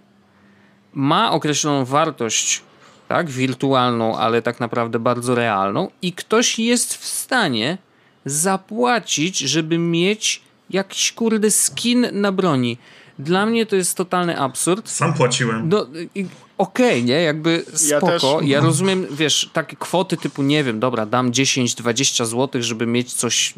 [0.92, 2.62] ma określoną wartość,
[3.08, 7.78] tak, wirtualną, ale tak naprawdę bardzo realną, i ktoś jest w stanie
[8.24, 12.78] zapłacić, żeby mieć jakiś kurde skin na broni.
[13.20, 14.88] Dla mnie to jest totalny absurd.
[14.88, 15.68] Sam płaciłem.
[15.68, 16.22] No, okej,
[16.58, 17.22] okay, nie?
[17.22, 18.40] Jakby spoko.
[18.40, 23.12] Ja, ja, rozumiem, wiesz, takie kwoty typu, nie wiem, dobra, dam 10-20 zł, żeby mieć
[23.12, 23.54] coś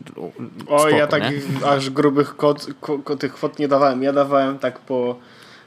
[0.67, 1.23] O, spoko, ja tak
[1.67, 2.67] aż grubych kot,
[3.05, 4.03] ko, tych kwot nie dawałem.
[4.03, 5.17] Ja dawałem tak po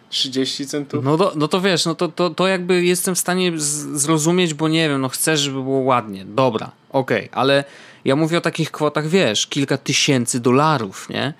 [0.09, 1.03] 30 centów.
[1.03, 3.51] No to, no to wiesz, no to, to, to jakby jestem w stanie
[3.93, 6.25] zrozumieć, bo nie wiem, no chcę, żeby było ładnie.
[6.25, 7.63] Dobra, okej, okay, ale
[8.05, 11.33] ja mówię o takich kwotach, wiesz, kilka tysięcy dolarów, nie?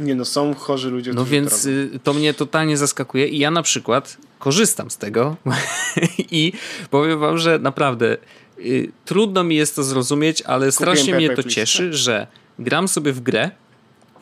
[0.00, 1.12] Nie no, są chorzy ludzie.
[1.12, 5.36] No więc to, y, to mnie totalnie zaskakuje i ja na przykład korzystam z tego
[6.30, 6.52] i
[6.90, 8.16] powiem wam, że naprawdę
[8.58, 12.26] y, trudno mi jest to zrozumieć, ale strasznie mnie to cieszy, że
[12.58, 13.50] gram sobie w grę,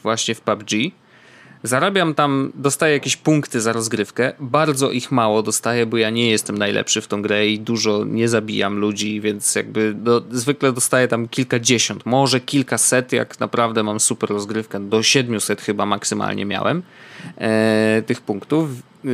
[0.02, 0.70] właśnie w PUBG,
[1.62, 4.32] Zarabiam tam, dostaję jakieś punkty za rozgrywkę.
[4.40, 8.28] Bardzo ich mało dostaję, bo ja nie jestem najlepszy w tą grę i dużo nie
[8.28, 14.30] zabijam ludzi, więc jakby do, zwykle dostaję tam kilkadziesiąt, może kilkaset, jak naprawdę mam super
[14.30, 14.80] rozgrywkę.
[14.80, 16.82] Do 700 chyba maksymalnie miałem
[17.38, 18.70] e, tych punktów.
[19.04, 19.08] E,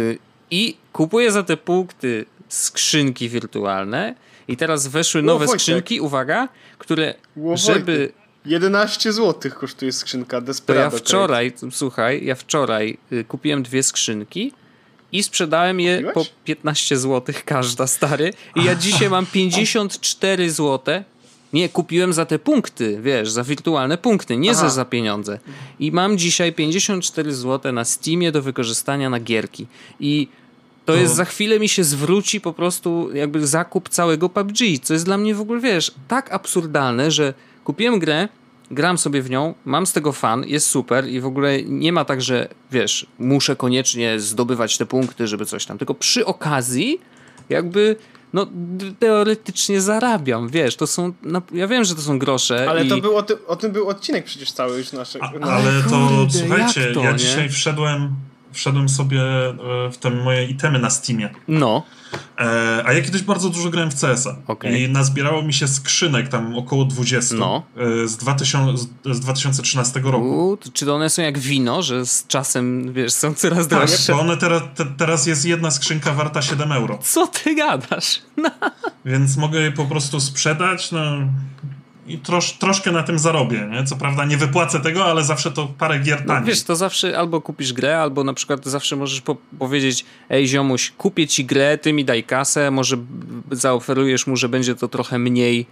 [0.51, 4.14] I kupuję za te punkty skrzynki wirtualne.
[4.49, 7.14] I teraz weszły nowe skrzynki, uwaga, które,
[7.55, 8.12] żeby
[8.45, 10.90] 11 zł kosztuje skrzynka Desperado.
[10.90, 14.53] To ja wczoraj, słuchaj, ja wczoraj y, kupiłem dwie skrzynki
[15.12, 16.14] i sprzedałem je Kupiłeś?
[16.14, 18.32] po 15 zł każda, stary.
[18.57, 21.05] I ja dzisiaj mam 54 zł.
[21.53, 25.38] Nie, kupiłem za te punkty, wiesz, za wirtualne punkty, nie za, za pieniądze.
[25.80, 29.66] I mam dzisiaj 54 zł na Steamie do wykorzystania na gierki.
[30.01, 30.28] I
[30.84, 35.05] to jest, za chwilę mi się zwróci po prostu jakby zakup całego PUBG, co jest
[35.05, 37.34] dla mnie w ogóle, wiesz, tak absurdalne, że
[37.65, 38.29] Kupiłem grę,
[38.71, 42.05] gram sobie w nią, mam z tego fan, jest super i w ogóle nie ma
[42.05, 47.01] tak, że wiesz, muszę koniecznie zdobywać te punkty, żeby coś tam, tylko przy okazji
[47.49, 47.97] jakby
[48.33, 48.47] no
[48.99, 52.71] teoretycznie zarabiam, wiesz, to są, no, ja wiem, że to są grosze.
[52.71, 52.89] Ale i...
[52.89, 55.27] to był o, ty, o, tym był odcinek przecież cały już naszego.
[55.41, 55.47] No.
[55.47, 57.19] Ale to, Kurde, słuchajcie, to, ja nie?
[57.19, 58.15] dzisiaj wszedłem,
[58.53, 59.55] wszedłem sobie e,
[59.93, 61.31] w te moje itemy na Steamie.
[61.49, 61.83] No.
[62.39, 64.37] E, a ja kiedyś bardzo dużo grałem w CS-a.
[64.47, 64.79] Okay.
[64.79, 67.63] I nazbierało mi się skrzynek tam około 20 no.
[67.77, 70.49] e, z, 2000, z 2013 roku.
[70.49, 74.07] U, czy one są jak wino, że z czasem, wiesz, są coraz tak, droższe?
[74.07, 76.99] Tak, bo one teraz, te, teraz jest jedna skrzynka warta 7 euro.
[76.99, 78.23] Co ty gadasz?
[78.37, 78.51] No.
[79.05, 81.01] Więc mogę je po prostu sprzedać, no
[82.07, 83.85] i trosz, troszkę na tym zarobię, nie?
[83.85, 86.41] Co prawda nie wypłacę tego, ale zawsze to parę gier taniej.
[86.41, 90.49] No, wiesz, to zawsze albo kupisz grę, albo na przykład zawsze możesz po powiedzieć ej
[90.49, 92.97] ziomuś, kupię ci grę, ty mi daj kasę, może
[93.51, 95.67] zaoferujesz mu, że będzie to trochę mniej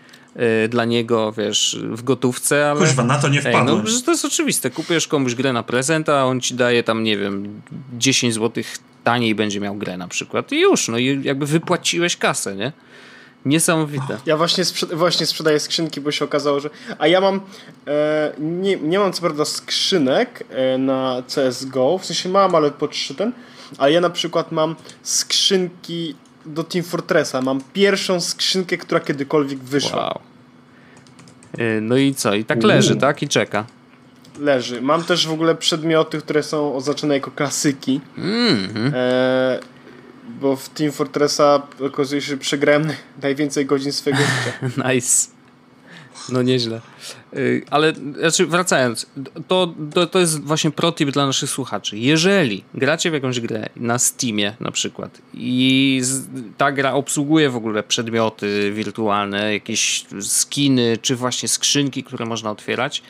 [0.64, 2.80] y, dla niego, wiesz, w gotówce, ale...
[2.80, 3.78] Kuźwa, na to nie wpadłem.
[3.86, 7.04] Ej, no to jest oczywiste, kupujesz komuś grę na prezent, a on ci daje tam,
[7.04, 7.62] nie wiem,
[7.98, 8.64] 10 zł
[9.04, 12.72] taniej będzie miał grę na przykład i już, no i jakby wypłaciłeś kasę, nie?
[13.44, 14.18] Niesamowite.
[14.26, 16.70] Ja właśnie, właśnie sprzedaję skrzynki, bo się okazało, że.
[16.98, 17.40] A ja mam.
[17.86, 22.88] E, nie, nie mam co prawda skrzynek e, na CSGO, w sensie mam, ale po
[22.88, 23.32] trzy ten.
[23.78, 26.14] Ale ja na przykład mam skrzynki
[26.46, 27.42] do Team Fortressa.
[27.42, 30.02] Mam pierwszą skrzynkę, która kiedykolwiek wyszła.
[30.02, 30.20] Wow.
[31.58, 32.34] E, no i co?
[32.34, 33.22] I tak leży, tak?
[33.22, 33.64] I czeka.
[34.38, 34.82] Leży.
[34.82, 38.00] Mam też w ogóle przedmioty, które są oznaczone jako klasyki.
[38.18, 38.92] Mm -hmm.
[40.40, 42.88] Bo w Team Fortressa okazuje się, że przegrałem
[43.22, 44.70] najwięcej godzin swojego życia.
[44.92, 45.40] nice.
[46.28, 46.80] No nieźle.
[47.36, 49.06] Y, ale znaczy wracając,
[49.48, 51.98] to, to, to jest właśnie protip dla naszych słuchaczy.
[51.98, 56.02] Jeżeli gracie w jakąś grę na Steamie na przykład i
[56.56, 63.02] ta gra obsługuje w ogóle przedmioty wirtualne, jakieś skiny, czy właśnie skrzynki, które można otwierać,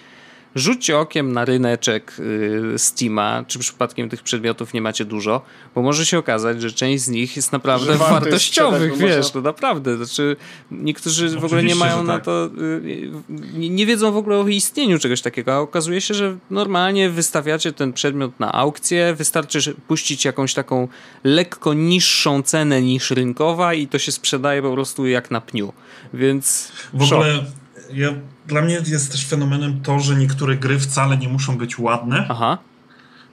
[0.55, 5.43] rzućcie okiem na ryneczek y, Steama, czy przypadkiem tych przedmiotów nie macie dużo,
[5.75, 9.33] bo może się okazać, że część z nich jest naprawdę wartościowych, wiesz, można...
[9.33, 9.97] to naprawdę.
[9.97, 10.37] Znaczy,
[10.71, 12.25] niektórzy w ogóle nie mają na tak.
[12.25, 13.11] to, y,
[13.53, 17.73] nie, nie, wiedzą w ogóle o istnieniu czegoś takiego, a okazuje się, że normalnie wystawiacie
[17.73, 20.89] ten przedmiot na aukcję, wystarczy puścić jakąś taką
[21.25, 25.73] lekko niższą cenę niż rynkowa i to się sprzedaje po prostu jak na pniu.
[26.15, 27.45] Więc w ogóle
[27.93, 28.09] ja,
[28.47, 32.27] dla mnie jest też fenomenem to, że niektóre gry wcale nie muszą być ładne.
[32.29, 32.59] Aha.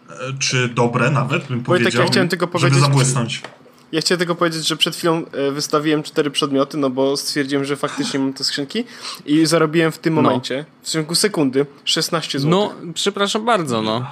[0.10, 2.02] E, czy dobre nawet, bym powiedział.
[2.04, 3.42] Ja chciałem tylko powiedzieć, żeby zabłysnąć.
[3.92, 7.76] Ja chciałem tylko powiedzieć, że przed chwilą e, wystawiłem cztery przedmioty, no bo stwierdziłem, że
[7.76, 8.84] faktycznie mam te skrzynki
[9.26, 10.22] i zarobiłem w tym no.
[10.22, 12.52] momencie, w ciągu sekundy, 16 zł.
[12.52, 14.08] No, przepraszam bardzo, no.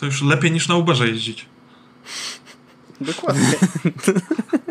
[0.00, 1.46] To już lepiej niż na Uberze jeździć.
[3.00, 3.52] Dokładnie.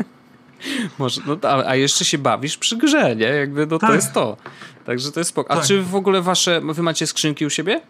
[1.00, 3.26] Może, no, a, a, jeszcze się bawisz przy grze, nie?
[3.26, 3.90] Jakby no, tak.
[3.90, 4.38] to jest to.
[4.86, 5.52] Także to jest spoko.
[5.52, 5.66] A tak.
[5.66, 7.82] czy w ogóle wasze, wy macie skrzynki u siebie?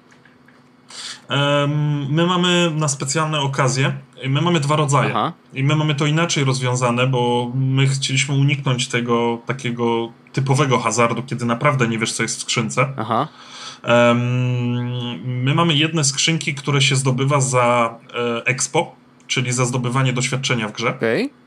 [1.30, 3.94] Um, my mamy na specjalne okazje,
[4.28, 5.10] my mamy dwa rodzaje.
[5.10, 5.34] Aha.
[5.54, 11.46] I my mamy to inaczej rozwiązane, bo my chcieliśmy uniknąć tego takiego typowego hazardu, kiedy
[11.46, 12.88] naprawdę nie wiesz, co jest w skrzynce.
[12.98, 13.28] Aha.
[13.84, 18.96] Um, my mamy jedne skrzynki, które się zdobywa za e, expo,
[19.28, 20.90] czyli za zdobywanie doświadczenia w grze.
[20.90, 21.41] Okay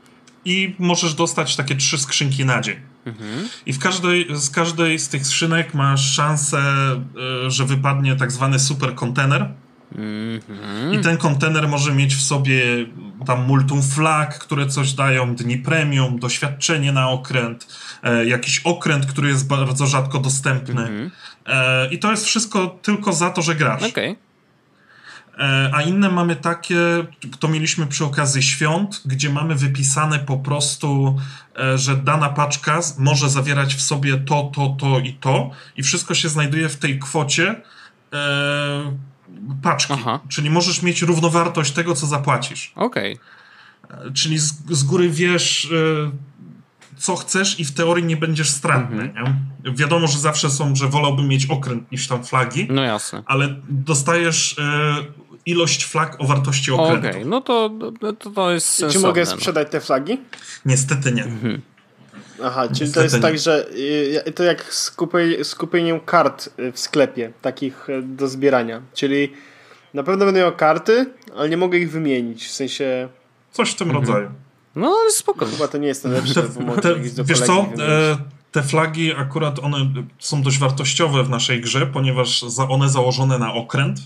[0.45, 2.75] i możesz dostać takie trzy skrzynki na dzień.
[3.05, 3.49] Mhm.
[3.65, 6.59] I w każdej, z każdej z tych skrzynek masz szansę,
[7.45, 9.49] e, że wypadnie tak zwany super kontener.
[9.97, 10.93] Mhm.
[10.93, 12.61] I ten kontener może mieć w sobie
[13.25, 17.67] tam multum flag, które coś dają, dni premium, doświadczenie na okręt,
[18.03, 20.81] e, jakiś okręt, który jest bardzo rzadko dostępny.
[20.81, 21.11] Mhm.
[21.45, 23.83] E, I to jest wszystko tylko za to, że grasz.
[23.83, 24.15] Okay.
[25.37, 26.77] E, a inne mamy takie,
[27.39, 31.19] to mieliśmy przy okazji świąt, gdzie mamy wypisane po prostu,
[31.59, 36.15] e, że dana paczka może zawierać w sobie to, to, to i to i wszystko
[36.15, 37.61] się znajduje w tej kwocie
[38.13, 38.97] e,
[39.61, 39.93] paczki.
[39.93, 40.19] Aha.
[40.29, 42.71] Czyli możesz mieć równowartość tego, co zapłacisz.
[42.75, 43.19] Okej.
[43.83, 44.13] Okay.
[44.13, 45.69] Czyli z, z, góry wiesz,
[46.97, 49.03] co chcesz i w teorii nie będziesz stratny.
[49.03, 49.35] Mhm.
[49.65, 49.71] Nie?
[49.71, 52.67] Wiadomo, że zawsze są, że wolałbym mieć okręt niż tam flagi.
[52.69, 53.23] No jasne.
[53.25, 54.55] Ale dostajesz
[55.45, 56.99] ilość flag o wartości okrętu.
[56.99, 58.93] Okej, okay, no to, to, to jest sensowne.
[58.93, 59.31] Czy mogę no.
[59.31, 60.21] sprzedać te flagi?
[60.65, 61.23] Niestety nie.
[61.23, 61.61] Mhm.
[62.43, 63.21] Aha, czyli Niestety to jest nie.
[63.21, 63.67] tak, że
[64.27, 64.73] y, to jak
[65.43, 68.81] z kupieniem kart y, w sklepie, takich y, do zbierania.
[68.93, 69.33] Czyli
[69.93, 71.05] na pewno będę miał karty,
[71.37, 73.09] ale nie mogę ich wymienić, w sensie...
[73.51, 74.05] Coś w tym mhm.
[74.05, 74.29] rodzaju.
[74.75, 75.45] No, ale spoko.
[75.45, 78.17] Chyba to nie jest najlepsze, te, te, Wiesz co, e,
[78.51, 79.77] te flagi akurat one
[80.19, 83.99] są dość wartościowe w naszej grze, ponieważ one założone na okręt,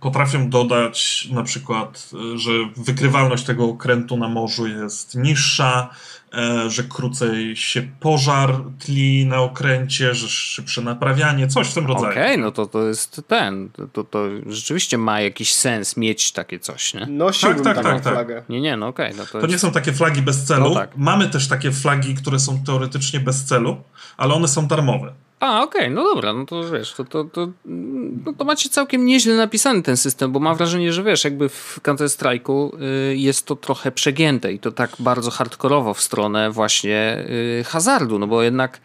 [0.00, 5.90] Potrafią dodać na przykład, że wykrywalność tego okrętu na morzu jest niższa,
[6.34, 12.12] e, że krócej się pożar tli na okręcie, że szybsze naprawianie, coś w tym rodzaju.
[12.12, 16.58] Okej, okay, no to to jest ten, to, to rzeczywiście ma jakiś sens mieć takie
[16.58, 17.06] coś, nie?
[17.06, 18.12] Nosiłbym tak, tak, taką tak, tak.
[18.12, 18.42] flagę.
[18.48, 19.06] Nie, nie, no okej.
[19.06, 19.50] Okay, no to, to jest...
[19.52, 20.68] nie są takie flagi bez celu.
[20.68, 20.96] No tak.
[20.96, 23.76] Mamy też takie flagi, które są teoretycznie bez celu,
[24.16, 25.12] ale one są darmowe.
[25.42, 29.06] A, okej, okay, no dobra, no to wiesz, to, to, to no to macie całkiem
[29.06, 32.70] nieźle napisany ten system, bo mam wrażenie, że wiesz, jakby w Counter Strike'u
[33.10, 37.24] y, jest to trochę przegięte i to tak bardzo hardkorowo w stronę właśnie
[37.60, 38.80] y, hazardu, no bo jednak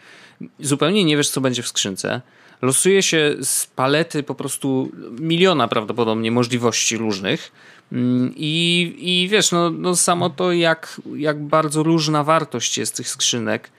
[0.59, 2.21] zupełnie nie wiesz, co będzie w skrzynce.
[2.61, 7.51] Losuje się z palety po prostu miliona prawdopodobnie możliwości różnych.
[7.91, 13.09] Mm, I, i wiesz, no, no samo to, jak, jak bardzo różna wartość jest tych
[13.09, 13.69] skrzynek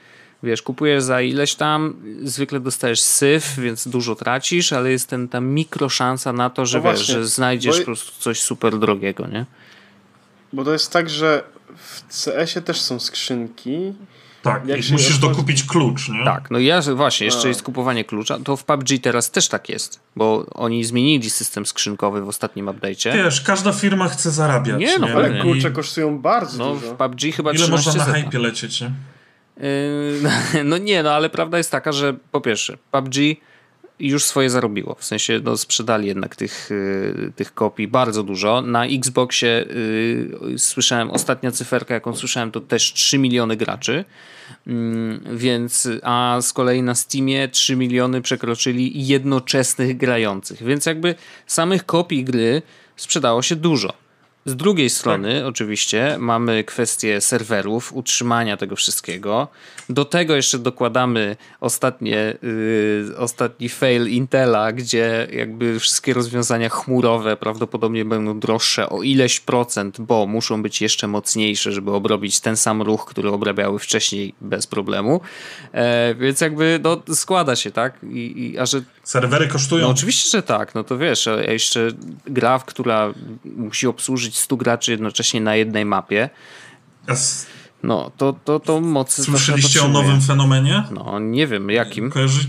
[0.43, 5.41] wiesz, kupujesz za ileś tam, zwykle dostajesz syf, więc dużo tracisz, ale jest ten, ta
[5.41, 7.78] mikroszansa na to, że no wiesz, że znajdziesz bo...
[7.78, 9.47] po prostu coś super drogiego, nie?
[10.53, 11.45] Bo to jest tak, że
[11.76, 13.93] w CS-ie też są skrzynki.
[14.43, 16.24] Tak, jak musisz dokupić klucz, nie?
[16.24, 17.49] Tak, no ja właśnie, jeszcze A.
[17.49, 18.39] jest kupowanie klucza.
[18.45, 23.12] To w PUBG teraz też tak jest, bo oni zmienili system skrzynkowy w ostatnim update'cie.
[23.14, 24.80] Wiesz, każda firma chce zarabiać.
[24.80, 25.14] Nie, no nie?
[25.14, 26.95] ale klucze kosztują bardzo no, dużo.
[26.95, 28.93] w PUBG chyba Ile można na hypie lecieć, nie?
[29.59, 33.15] Yy, no nie, no ale prawda jest taka, że po pierwsze, PUBG
[34.01, 34.95] już swoje zarobiło.
[34.95, 38.63] W sensie no, sprzedali jednak tych, yy, tych kopii bardzo dużo.
[38.63, 39.67] Na Xboxie
[40.43, 44.05] yy, słyszałem, ostatnia cyferka, jaką słyszałem, to też 3 miliony graczy.
[44.67, 44.75] Yy,
[45.33, 50.63] więc, a z kolei na Steamie 3 miliony przekroczyli jednoczesnych grających.
[50.63, 51.15] Więc jakby
[51.47, 52.63] samych kopii gry
[52.97, 54.08] sprzedało się dużo.
[54.49, 55.47] Z drugiej strony, tak.
[55.47, 59.49] oczywiście, mamy kwestię serwerów, utrzymania tego wszystkiego.
[59.89, 68.05] Do tego jeszcze dokładamy ostatnie, yy, ostatni fail Intela, gdzie jakby wszystkie rozwiązania chmurowe prawdopodobnie
[68.05, 73.07] będą droższe o ileś procent, bo muszą być jeszcze mocniejsze, żeby obrobić ten sam ruch,
[73.07, 75.21] który obrabiały wcześniej bez problemu.
[75.73, 77.95] E, więc jakby no, składa się, tak?
[78.03, 79.83] I, i, a że Serwery kosztują.
[79.83, 81.89] No oczywiście, że tak, no to wiesz, a jeszcze
[82.27, 86.30] gra, która musi obsłużyć 100 graczy jednocześnie na jednej mapie.
[87.11, 87.47] Yes.
[87.82, 89.22] No, to, to, to mocy.
[89.22, 90.84] Słyszeliście o nowym fenomenie?
[90.91, 92.11] No, nie wiem, jakim.
[92.11, 92.41] Kojarzy,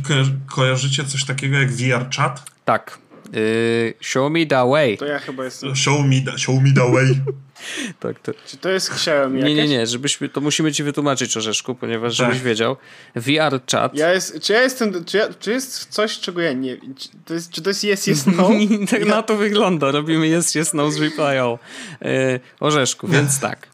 [0.48, 2.44] kojarzycie coś takiego jak VR chat?
[2.66, 2.98] Tak.
[3.34, 4.98] Yy, show me the way.
[4.98, 5.76] To ja chyba jestem.
[5.76, 7.22] Show me the, show me the way.
[8.00, 8.32] tak, to...
[8.48, 12.28] Czy to jest Xiaomi Nie, nie, nie, żebyśmy, to musimy ci wytłumaczyć Orzeszku, ponieważ tak.
[12.28, 12.78] żebyś wiedział.
[13.16, 13.96] VR chat.
[13.96, 17.34] Ja jest, czy ja jestem, czy, ja, czy jest coś, czego ja nie czy to
[17.34, 18.50] jest, czy to jest yes, yes, no?
[18.92, 19.06] tak ja...
[19.06, 19.92] na to wygląda.
[19.92, 21.58] Robimy yes, yes, no z reply all.
[22.02, 23.68] Yy, Orzeszku, więc tak.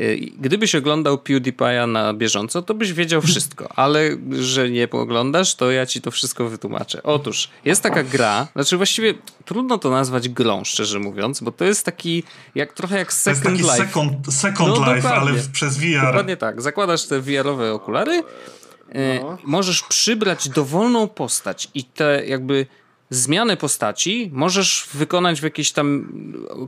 [0.00, 5.70] Y, gdybyś oglądał PewDiePie'a na bieżąco, to byś wiedział wszystko, ale że nie oglądasz, to
[5.70, 7.02] ja ci to wszystko wytłumaczę.
[7.02, 11.84] Otóż, jest taka gra, znaczy właściwie trudno to nazwać grą, szczerze mówiąc, bo to jest
[11.84, 12.22] taki,
[12.54, 13.88] jak trochę jak Second to jest taki Life.
[13.88, 16.06] Second, second no, Life, ale przez VR.
[16.06, 16.62] Dokładnie tak.
[16.62, 18.22] Zakładasz te VR-owe okulary, y,
[19.22, 19.38] no.
[19.44, 22.66] możesz przybrać dowolną postać i te jakby
[23.10, 26.12] zmianę postaci możesz wykonać w jakiejś tam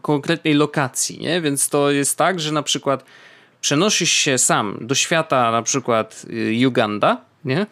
[0.02, 1.40] konkretnej lokacji, nie?
[1.40, 3.04] Więc to jest tak, że na przykład
[3.60, 7.66] przenosisz się sam do świata na przykład y, Uganda, nie?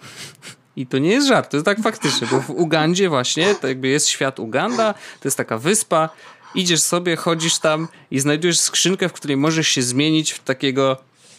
[0.76, 3.88] I to nie jest żart, to jest tak faktycznie, bo w Ugandzie właśnie to jakby
[3.88, 6.08] jest świat Uganda, to jest taka wyspa,
[6.54, 10.96] idziesz sobie, chodzisz tam i znajdujesz skrzynkę, w której możesz się zmienić w takiego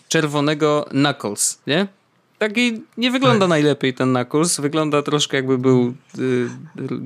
[0.08, 1.88] czerwonego Knuckles, nie?
[2.38, 3.50] Taki nie wygląda tak.
[3.50, 4.60] najlepiej ten nakurs.
[4.60, 6.50] Wygląda troszkę jakby był, yy,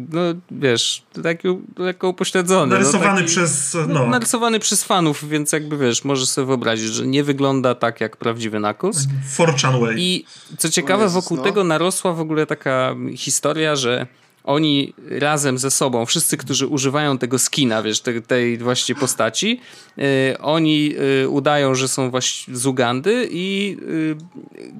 [0.10, 0.22] no
[0.52, 2.74] wiesz, taki lekko upośledzony.
[2.74, 3.88] Narysowany no, taki, przez, no.
[3.88, 4.08] no.
[4.08, 8.60] Narysowany przez fanów, więc jakby wiesz, możesz sobie wyobrazić, że nie wygląda tak jak prawdziwy
[8.60, 9.08] nakurs.
[9.36, 9.96] Fortune Way.
[9.98, 10.26] I
[10.58, 11.44] co ciekawe, Jezus, wokół no.
[11.44, 14.08] tego narosła w ogóle taka historia, że
[14.44, 19.60] oni razem ze sobą, wszyscy, którzy używają tego skina, wiesz, tej, tej właśnie postaci,
[19.98, 20.06] yy,
[20.39, 24.18] oni yy, udają, że są właśnie z Ugandy i yy,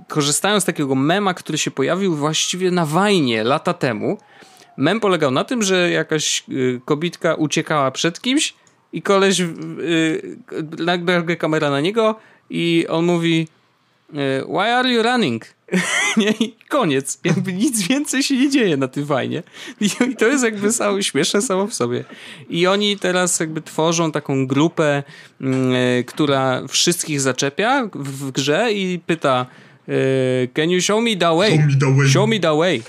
[0.08, 4.18] korzystają z takiego mema, który się pojawił właściwie na wajnie lata temu.
[4.78, 8.54] Mem polegał na tym, że jakaś y, kobitka uciekała przed kimś
[8.94, 9.46] i koleś, y,
[10.80, 12.16] nagle kamera na niego
[12.50, 13.61] i on mówi y,
[14.48, 15.46] why are you running?
[16.18, 16.32] nie?
[16.40, 17.20] I koniec.
[17.24, 19.44] Jakby nic więcej się nie dzieje na tym fajnie.
[19.82, 22.04] I, to jest jakby samo, śmieszne samo w sobie.
[22.50, 25.04] I oni teraz jakby tworzą taką grupę,
[25.42, 29.46] mm, e, która wszystkich zaczepia w, w grze i pyta
[29.88, 29.94] e,
[30.54, 31.58] can you show me the way?
[31.58, 32.10] Show me the way.
[32.10, 32.84] Show me the way.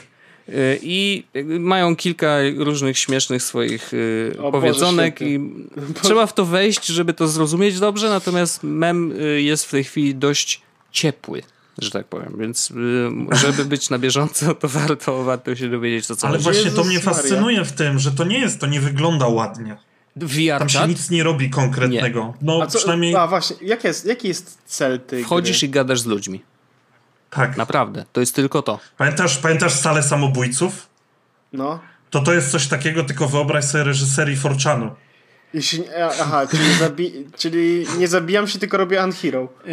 [0.48, 0.52] E,
[0.82, 1.24] I
[1.60, 3.92] mają kilka różnych śmiesznych swoich
[4.42, 5.40] o, powiedzonek Boże, i
[6.02, 10.62] trzeba w to wejść, żeby to zrozumieć dobrze, natomiast mem jest w tej chwili dość
[10.92, 11.42] ciepły
[11.78, 12.36] że tak powiem.
[12.38, 12.74] Więc y,
[13.30, 16.84] żeby być na bieżąco, to warto, warto się dowiedzieć, co co Ale właśnie Jezus to
[16.84, 17.72] mnie fascynuje Maria.
[17.72, 19.76] w tym, że to nie jest, to nie wygląda ładnie.
[20.16, 22.20] VR Tam się nic nie robi konkretnego.
[22.20, 22.34] Nie.
[22.42, 23.16] No a co, przynajmniej...
[23.16, 25.68] A właśnie, jaki jest, jaki jest cel tej Wchodzisz gry?
[25.68, 26.42] i gadasz z ludźmi.
[27.30, 27.56] Tak.
[27.56, 28.04] Naprawdę.
[28.12, 28.78] To jest tylko to.
[28.96, 30.88] Pamiętasz, pamiętasz salę samobójców?
[31.52, 31.80] No.
[32.10, 34.90] To to jest coś takiego, tylko wyobraź sobie reżyserii Forczanu.
[35.54, 35.84] Jeśli,
[36.20, 39.48] aha, czyli, zabi czyli nie zabijam się, tylko robię unhero.
[39.66, 39.72] Yy,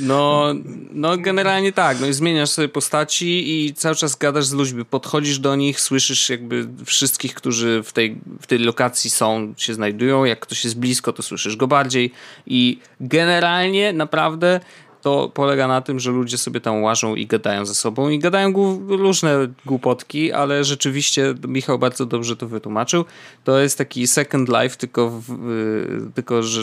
[0.00, 0.54] no,
[0.92, 5.38] no generalnie tak, no i zmieniasz sobie postaci i cały czas gadasz z ludźmi, podchodzisz
[5.38, 10.40] do nich, słyszysz jakby wszystkich, którzy w tej, w tej lokacji są, się znajdują, jak
[10.40, 12.12] ktoś jest blisko, to słyszysz go bardziej.
[12.46, 14.60] I generalnie naprawdę
[15.02, 18.52] to polega na tym, że ludzie sobie tam łażą i gadają ze sobą i gadają
[18.88, 23.04] różne głupotki, ale rzeczywiście Michał bardzo dobrze to wytłumaczył.
[23.44, 26.60] To jest taki Second Life, tylko, w, y, tylko że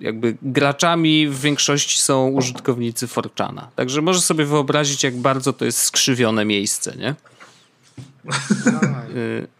[0.00, 3.68] jakby graczami w większości są użytkownicy Forczana.
[3.76, 7.14] Także możesz sobie wyobrazić, jak bardzo to jest skrzywione miejsce, nie?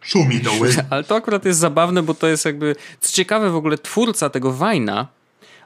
[0.01, 0.69] Szumi doły.
[0.89, 2.75] Ale to akurat jest zabawne, bo to jest jakby.
[3.01, 5.07] Co ciekawe, w ogóle twórca tego Wajna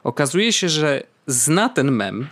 [0.04, 2.28] okazuje się, że zna ten mem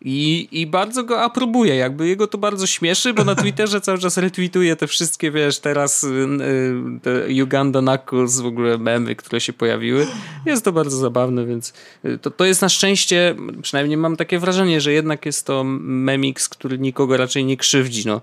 [0.00, 4.16] i, i bardzo go aprobuje, jakby jego to bardzo śmieszy, bo na Twitterze cały czas
[4.16, 9.52] retweetuje te wszystkie, wiesz, teraz y, y, te Uganda Knuckles, w ogóle memy, które się
[9.52, 10.06] pojawiły.
[10.46, 11.72] Jest to bardzo zabawne, więc
[12.04, 16.48] y, to, to jest na szczęście, przynajmniej mam takie wrażenie, że jednak jest to memix,
[16.48, 18.20] który nikogo raczej nie krzywdzi, no.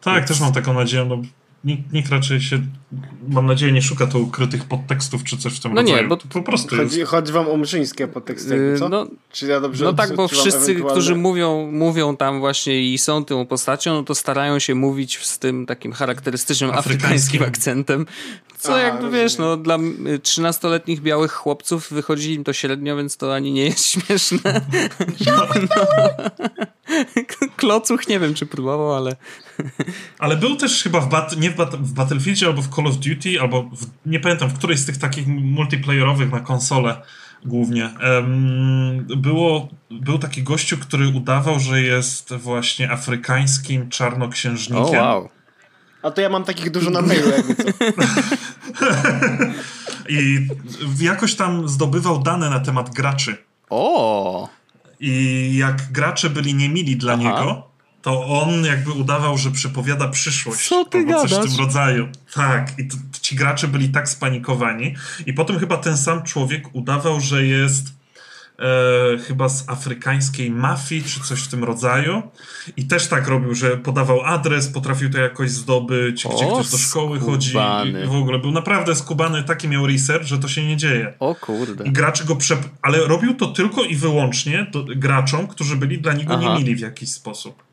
[0.00, 0.28] Tak, więc...
[0.28, 1.22] też mam taką nadzieję, no
[1.66, 2.58] nikt, nikt raczej się,
[3.28, 6.02] mam nadzieję, nie szuka tu ukrytych podtekstów czy coś w tym no rodzaju.
[6.02, 7.10] Nie, bo po prostu chodzi, jest...
[7.10, 8.88] chodzi wam o murzyńskie podteksty, co?
[8.88, 10.90] No, czy ja dobrze No tak, bo wszyscy, ewentualne...
[10.90, 15.38] którzy mówią, mówią tam właśnie i są tą postacią, no to starają się mówić z
[15.38, 18.06] tym takim charakterystycznym afrykańskim, afrykańskim akcentem,
[18.58, 19.24] co A, jakby rozumiem.
[19.24, 23.86] wiesz, no dla 13-letnich białych chłopców wychodzi im to średnio, więc to ani nie jest
[23.92, 24.60] śmieszne.
[25.26, 25.46] No.
[27.56, 29.16] Klocuch nie wiem, czy próbował, ale...
[30.18, 32.96] ale był też chyba w, bat nie w, bat w Battlefieldzie, albo w Call of
[32.96, 37.02] Duty, albo w, nie pamiętam, w którejś z tych takich multiplayerowych na konsolę
[37.44, 37.90] głównie.
[38.14, 44.84] Um, było, był taki gościu, który udawał, że jest właśnie afrykańskim czarnoksiężnikiem.
[44.84, 45.28] Oh, wow.
[46.02, 47.62] A to ja mam takich dużo na mailu, jakby co.
[50.08, 50.46] I
[51.00, 53.36] jakoś tam zdobywał dane na temat graczy.
[53.70, 54.48] O!
[55.00, 57.22] I jak gracze byli niemili dla Aha.
[57.22, 57.68] niego,
[58.06, 60.68] to on jakby udawał, że przepowiada przyszłość.
[60.68, 62.08] Co ty albo coś w tym rodzaju.
[62.34, 64.94] Tak, i to, ci gracze byli tak spanikowani.
[65.26, 67.86] I potem chyba ten sam człowiek udawał, że jest
[68.58, 72.22] e, chyba z afrykańskiej mafii, czy coś w tym rodzaju.
[72.76, 76.78] I też tak robił, że podawał adres, potrafił to jakoś zdobyć, gdzie o, ktoś do
[76.78, 77.92] szkoły skubany.
[77.92, 78.08] chodzi.
[78.08, 81.14] W ogóle był naprawdę skubany, taki miał research, że to się nie dzieje.
[81.20, 81.84] O kurde.
[81.84, 82.56] I gracze go prze...
[82.82, 86.42] Ale robił to tylko i wyłącznie do, graczom, którzy byli dla niego Aha.
[86.42, 87.65] niemili w jakiś sposób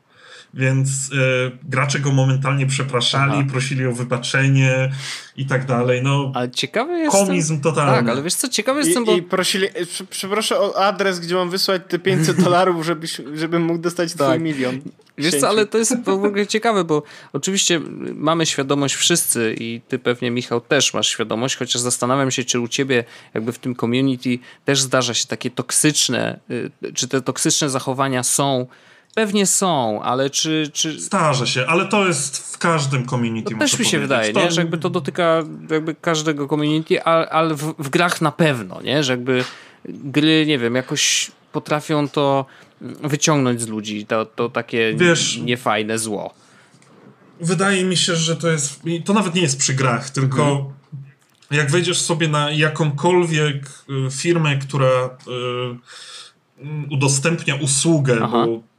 [0.54, 3.48] więc y, gracze go momentalnie przepraszali, Aha.
[3.50, 4.92] prosili o wybaczenie
[5.36, 6.02] i tak dalej.
[6.02, 7.16] No, ale ciekawy jest.
[7.16, 7.92] Komizm totalny.
[7.92, 9.12] Tak, ale wiesz co, ciekawy jestem, I, bo...
[9.16, 9.68] I prosili,
[10.10, 14.28] przeproszę o adres, gdzie mam wysłać te 500 dolarów, żebyś, żebym mógł dostać tak.
[14.28, 14.80] twój milion.
[15.18, 17.02] Wiesz co, ale to jest w ogóle ciekawe, bo
[17.32, 17.80] oczywiście
[18.14, 22.68] mamy świadomość wszyscy i ty pewnie, Michał, też masz świadomość, chociaż zastanawiam się, czy u
[22.68, 28.22] ciebie jakby w tym community też zdarza się takie toksyczne, y, czy te toksyczne zachowania
[28.22, 28.66] są
[29.14, 31.00] Pewnie są, ale czy, czy...
[31.00, 33.52] Zdarza się, ale to jest w każdym community.
[33.52, 34.40] To też mi się wydaje, to...
[34.40, 34.50] nie?
[34.50, 39.04] że jakby to dotyka jakby każdego community, ale, ale w, w, grach na pewno, nie?
[39.04, 39.44] że jakby
[39.88, 42.46] gry, nie wiem, jakoś potrafią to
[42.80, 46.34] wyciągnąć z ludzi, to, to takie Wiesz, niefajne zło.
[47.40, 50.72] Wydaje mi się, że to jest, to nawet nie jest przy grach, tylko mhm.
[51.50, 53.56] jak wejdziesz sobie na jakąkolwiek
[54.06, 58.46] y, firmę, która y, udostępnia usługę, Aha.
[58.46, 58.73] bo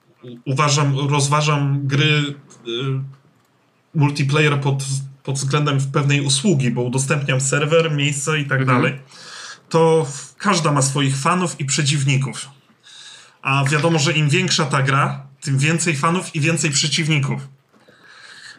[0.46, 2.36] uważam, rozważam gry
[2.68, 3.16] y,
[3.96, 4.84] multiplayer pod,
[5.24, 8.78] pod względem pewnej usługi, bo udostępniam serwer, miejsce i tak mhm.
[8.78, 9.00] dalej,
[9.70, 10.08] to
[10.38, 12.50] każda ma swoich fanów i przeciwników.
[13.42, 17.48] A wiadomo, że im większa ta gra, tym więcej fanów i więcej przeciwników.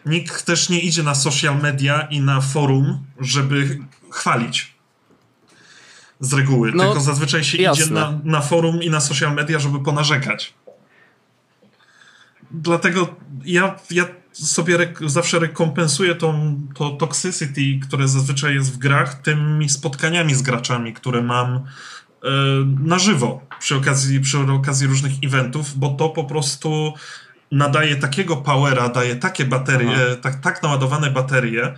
[0.05, 3.79] Nikt też nie idzie na social media i na forum, żeby
[4.11, 4.77] chwalić.
[6.19, 6.71] Z reguły.
[6.75, 7.83] No, Tylko zazwyczaj się jasne.
[7.85, 10.53] idzie na, na forum i na social media, żeby ponarzekać
[12.51, 19.21] dlatego ja, ja sobie re zawsze rekompensuję tą, to toxicity, które zazwyczaj jest w grach,
[19.21, 21.61] tymi spotkaniami z graczami, które mam e,
[22.83, 26.93] na żywo przy okazji, przy okazji różnych eventów, bo to po prostu
[27.51, 31.75] nadaje takiego powera, daje takie baterie, tak, tak naładowane baterie,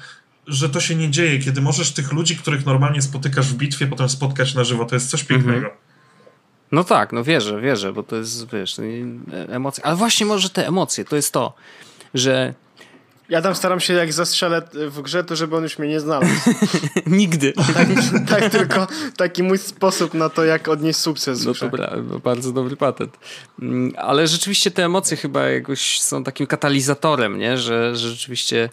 [0.47, 4.09] że to się nie dzieje, kiedy możesz tych ludzi, których normalnie spotykasz w bitwie, potem
[4.09, 4.85] spotkać na żywo.
[4.85, 5.57] To jest coś pięknego.
[5.57, 5.88] Mhm.
[6.71, 8.75] No tak, no wierzę, wierzę, bo to jest, wiesz,
[9.49, 9.85] emocje.
[9.85, 11.53] Ale właśnie może te emocje, to jest to,
[12.13, 12.53] że
[13.29, 16.33] ja tam staram się, jak zastrzelę w grze, to żeby on już mnie nie znalazł.
[17.07, 17.53] Nigdy.
[17.73, 17.87] Tak,
[18.29, 21.45] tak, tylko taki mój sposób na to, jak odnieść sukces.
[21.45, 21.69] No to
[22.03, 23.17] no, bardzo dobry patent.
[23.61, 27.57] Mm, ale rzeczywiście te emocje chyba jakoś są takim katalizatorem, nie?
[27.57, 28.69] Że, że rzeczywiście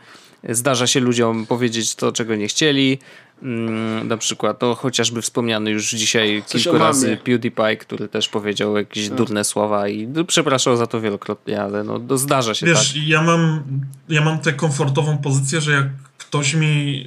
[0.48, 2.98] zdarza się ludziom powiedzieć to, czego nie chcieli,
[3.42, 8.76] Mm, na przykład, to chociażby wspomniany już dzisiaj Coś kilku razy PewDiePie, który też powiedział
[8.76, 9.16] jakieś no.
[9.16, 13.02] durne słowa i no, przepraszał za to wielokrotnie, ale no, to zdarza się Wiesz, tak.
[13.06, 13.62] ja mam,
[14.08, 15.86] ja mam tę komfortową pozycję, że jak
[16.18, 17.04] ktoś mi,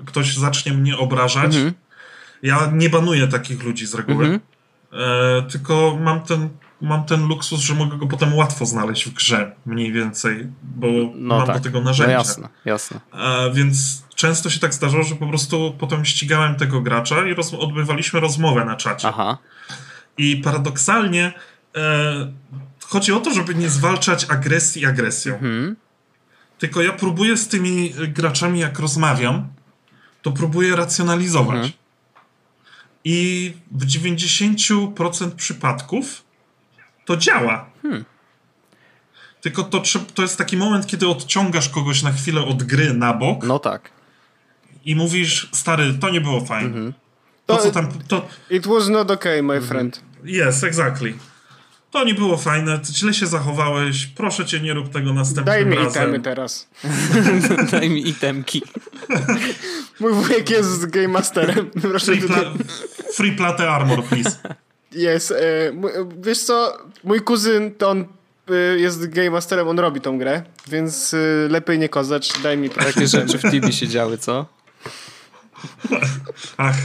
[0.00, 1.74] y, ktoś zacznie mnie obrażać, mhm.
[2.42, 4.40] ja nie banuję takich ludzi z reguły, mhm.
[4.92, 6.48] e, tylko mam ten
[6.80, 11.38] mam ten luksus, że mogę go potem łatwo znaleźć w grze, mniej więcej, bo no
[11.38, 11.56] mam tak.
[11.56, 12.12] do tego narzędzia.
[12.12, 13.00] No jasne, jasne.
[13.10, 17.54] A, więc często się tak zdarzało, że po prostu potem ścigałem tego gracza i roz
[17.54, 19.08] odbywaliśmy rozmowę na czacie.
[19.08, 19.38] Aha.
[20.18, 21.32] I paradoksalnie
[21.76, 22.32] e,
[22.84, 25.34] chodzi o to, żeby nie zwalczać agresji agresją.
[25.34, 25.76] Mhm.
[26.58, 29.48] Tylko ja próbuję z tymi graczami, jak rozmawiam,
[30.22, 31.56] to próbuję racjonalizować.
[31.56, 31.72] Mhm.
[33.04, 36.24] I w 90% przypadków
[37.04, 37.70] to działa.
[37.82, 38.04] Hmm.
[39.40, 39.82] Tylko to,
[40.14, 43.44] to jest taki moment, kiedy odciągasz kogoś na chwilę od gry na bok.
[43.44, 43.97] No tak.
[44.88, 46.68] I mówisz, stary, to nie było fajne.
[46.68, 46.92] Mm -hmm.
[47.46, 47.88] To, to, co tam.
[48.08, 48.28] To...
[48.50, 49.68] It was not okay, my mhm.
[49.68, 50.00] friend.
[50.24, 51.14] Yes, exactly.
[51.90, 55.70] To nie było fajne, źle się zachowałeś, proszę cię, nie rób tego następnym razem.
[55.70, 56.68] Daj mi itemy teraz.
[57.72, 58.62] Daj mi itemki.
[60.00, 61.70] Mój wujek jest Game Masterem.
[61.82, 62.40] Proszę free, pla
[63.14, 64.38] free plate armor, please.
[64.92, 65.30] Jest.
[65.30, 65.36] E,
[66.20, 68.04] wiesz co, mój kuzyn to on
[68.50, 72.70] e, jest Game Masterem, on robi tą grę, więc e, lepiej nie kozacz, daj mi
[72.70, 72.92] proszę.
[72.92, 74.57] Takie rzeczy w TV się działy, co?
[76.56, 76.76] Ach.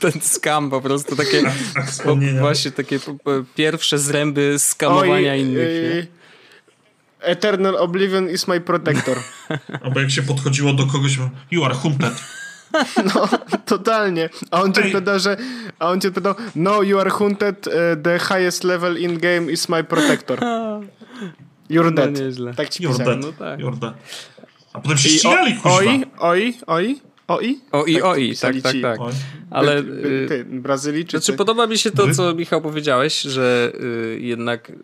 [0.00, 2.98] Ten skam po prostu, takie ach, ach, właśnie takie
[3.54, 6.06] pierwsze zręby skamowania Oj, innych.
[7.20, 9.18] Eternal Oblivion is my protector.
[9.84, 11.18] Albo jak się podchodziło do kogoś,
[11.50, 12.12] you are hunted.
[13.14, 13.28] No,
[13.66, 14.28] totalnie.
[14.50, 15.36] A on cię pyta, że
[15.78, 17.72] a on cię pytał, no you are hunted, uh,
[18.02, 20.40] the highest level in game is my protector.
[21.70, 22.18] You're no, dead.
[22.18, 22.54] Nieźle.
[22.54, 23.20] Tak ci You're pisałem.
[23.20, 23.38] Dead.
[23.38, 23.60] No tak.
[23.60, 23.94] You're dead.
[24.72, 27.00] A potem się ścigali, Oj, oj, oj.
[27.28, 27.60] OI?
[27.72, 28.98] OI, tak, OI, tak, tak, tak.
[29.50, 31.24] Ale ty, ty, Brazylijczycy.
[31.24, 33.72] Znaczy podoba mi się to, co Michał powiedziałeś, że
[34.14, 34.74] y, jednak y,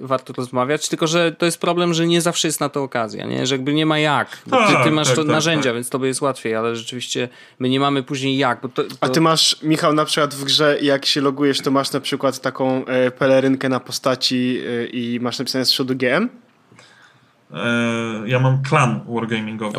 [0.00, 3.46] warto rozmawiać, tylko że to jest problem, że nie zawsze jest na to okazja, nie?
[3.46, 4.38] Że jakby nie ma jak.
[4.46, 5.74] Bo ty, ty tak, masz tak, to tak, narzędzia, tak.
[5.74, 7.28] więc tobie jest łatwiej, ale rzeczywiście
[7.58, 8.60] my nie mamy później jak.
[8.60, 8.82] To, to...
[9.00, 12.40] A ty masz, Michał, na przykład w grze, jak się logujesz, to masz na przykład
[12.40, 16.28] taką e, pelerynkę na postaci e, i masz napisane z przodu GM?
[17.56, 19.78] E, ja mam klan wargamingowy.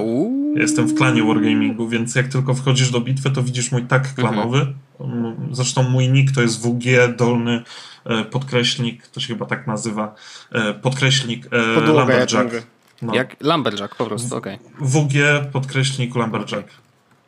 [0.55, 4.13] Ja jestem w klanie wargamingu, więc jak tylko wchodzisz do bitwy, to widzisz mój tak
[4.13, 4.73] klanowy.
[4.99, 5.49] Mhm.
[5.51, 7.63] Zresztą mój nick to jest WG, dolny
[8.05, 10.15] e, podkreślnik, to się chyba tak nazywa,
[10.51, 12.53] e, podkreślnik Podłoga, Lumberjack.
[12.53, 12.59] Ja
[13.01, 13.15] no.
[13.15, 14.59] Jak Lumberjack po prostu, okej.
[14.77, 14.87] Okay.
[14.87, 15.13] WG,
[15.51, 16.67] podkreślnik Lumberjack.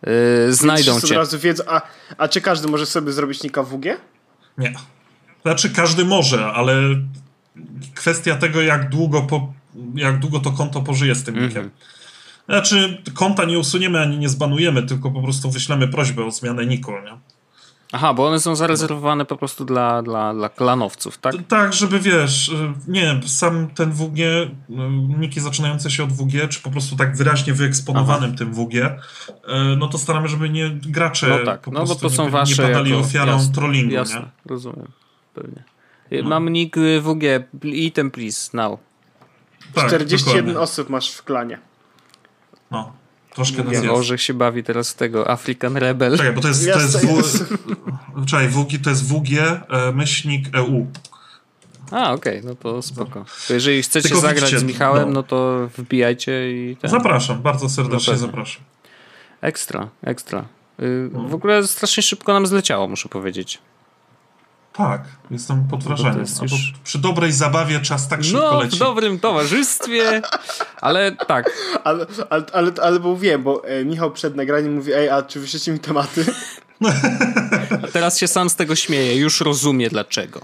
[0.04, 1.08] Yy, znajdą cię.
[1.08, 1.82] Od razu wiedzą, a,
[2.18, 3.86] a czy każdy może sobie zrobić nika WG?
[4.58, 4.74] Nie.
[5.42, 6.74] Znaczy każdy może, ale
[7.96, 9.54] kwestia tego, jak długo po,
[9.96, 11.70] jak długo to konto pożyje z tym mm -hmm.
[12.50, 16.92] Znaczy, konta nie usuniemy ani nie zbanujemy, tylko po prostu wyślemy prośbę o zmianę niku,
[16.92, 17.18] nie?
[17.92, 21.36] Aha, bo one są zarezerwowane po prostu dla, dla, dla klanowców, tak?
[21.48, 22.52] Tak, żeby wiesz,
[22.88, 24.20] nie sam ten WG,
[25.20, 28.38] niki zaczynające się od WG, czy po prostu tak wyraźnie wyeksponowanym Aha.
[28.38, 29.00] tym WG, e,
[29.78, 32.62] no to staramy, żeby nie gracze no tak, po no bo to nie, są wasze
[32.62, 34.26] nie padali jako, ofiarą jasne, trollingu, jasne, nie?
[34.46, 34.88] rozumiem,
[35.34, 35.64] pewnie.
[36.12, 36.30] No.
[36.30, 37.24] Mam nick WG,
[37.64, 38.80] item please, now.
[39.74, 40.60] Tak, 41 dokładnie.
[40.60, 41.60] osób masz w klanie.
[42.72, 42.94] No,
[43.34, 43.86] troszkę nas jest.
[43.86, 46.18] Orzech się bawi teraz tego African Rebel.
[46.18, 47.44] Czekaj, bo to jest, to jest, jest.
[48.16, 48.26] W...
[48.26, 50.88] Czekaj, WG, to jest WG e, myślnik EU.
[51.92, 53.26] A, okej, okay, no to spoko.
[53.48, 55.14] To jeżeli chcecie Tylko zagrać widzicie, z Michałem, no.
[55.14, 55.24] no.
[55.24, 56.76] to wbijajcie i...
[56.76, 56.92] Ten...
[56.92, 58.64] Zapraszam, bardzo serdecznie no zapraszam.
[59.42, 60.46] Ekstra, ekstra.
[60.80, 63.60] Y, w ogóle strasznie szybko nam zleciało, muszę powiedzieć.
[64.80, 66.26] Tak, jestem pod wrażeniem.
[66.42, 66.74] Już...
[66.84, 68.76] Przy dobrej zabawie czas tak szybko no, leci.
[68.76, 70.22] w dobrym towarzystwie,
[70.82, 71.52] ale tak.
[71.84, 75.40] Ale, ale, ale, ale bo wiem, bo e, Michał przed nagraniem mówi, ej, a czy
[75.40, 76.26] wyślecie mi tematy?
[77.84, 80.42] A teraz się sam z tego śmieje, już rozumie dlaczego.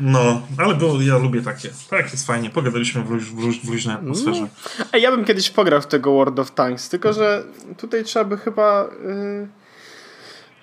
[0.00, 1.70] No, ale bo ja lubię takie.
[1.90, 2.50] Tak, jest fajnie.
[2.50, 4.38] Pogadaliśmy w, w, w luźnej atmosferze.
[4.38, 4.50] Mm.
[4.92, 7.44] Ej, ja bym kiedyś pograł w tego World of Tanks, tylko że
[7.76, 8.88] tutaj trzeba by chyba...
[9.04, 9.65] Yy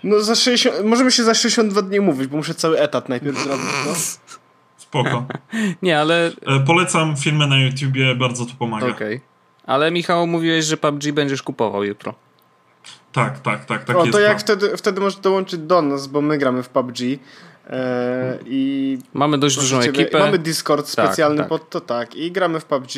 [0.03, 3.65] no za 60, możemy się za 62 dni mówić, bo muszę cały etat najpierw zrobić.
[3.85, 3.93] No.
[4.77, 5.25] Spoko.
[5.81, 6.31] Nie, ale...
[6.47, 8.87] E, polecam filmy na YouTubie, bardzo to pomaga.
[8.87, 9.15] Okej.
[9.15, 9.27] Okay.
[9.65, 12.13] Ale Michał, mówiłeś, że PUBG będziesz kupował jutro.
[13.11, 13.83] Tak, tak, tak.
[13.83, 16.69] tak o, jest to jak wtedy, wtedy możesz dołączyć do nas, bo my gramy w
[16.69, 16.97] PUBG.
[17.69, 20.19] E, i mamy dość dużą ciebie, ekipę.
[20.19, 21.59] Mamy Discord tak, specjalny tak, tak.
[21.59, 22.15] pod to, tak.
[22.15, 22.91] I gramy w PUBG.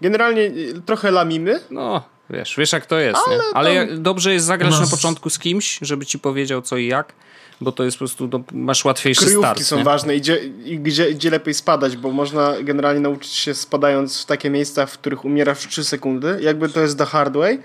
[0.00, 0.50] Generalnie
[0.86, 1.60] trochę lamimy.
[1.70, 2.02] No,
[2.32, 3.42] Wiesz, wiesz jak to jest, ale, nie?
[3.54, 4.02] ale tam...
[4.02, 4.80] dobrze jest zagrać nas...
[4.80, 7.12] na początku z kimś, żeby ci powiedział co i jak,
[7.60, 9.62] bo to jest po prostu, no, masz łatwiejszy Kryjówki start.
[9.62, 9.84] są nie?
[9.84, 14.26] ważne i gdzie, i gdzie, gdzie lepiej spadać, bo można generalnie nauczyć się spadając w
[14.26, 17.58] takie miejsca, w których umierasz w 3 sekundy, jakby to jest the hard way,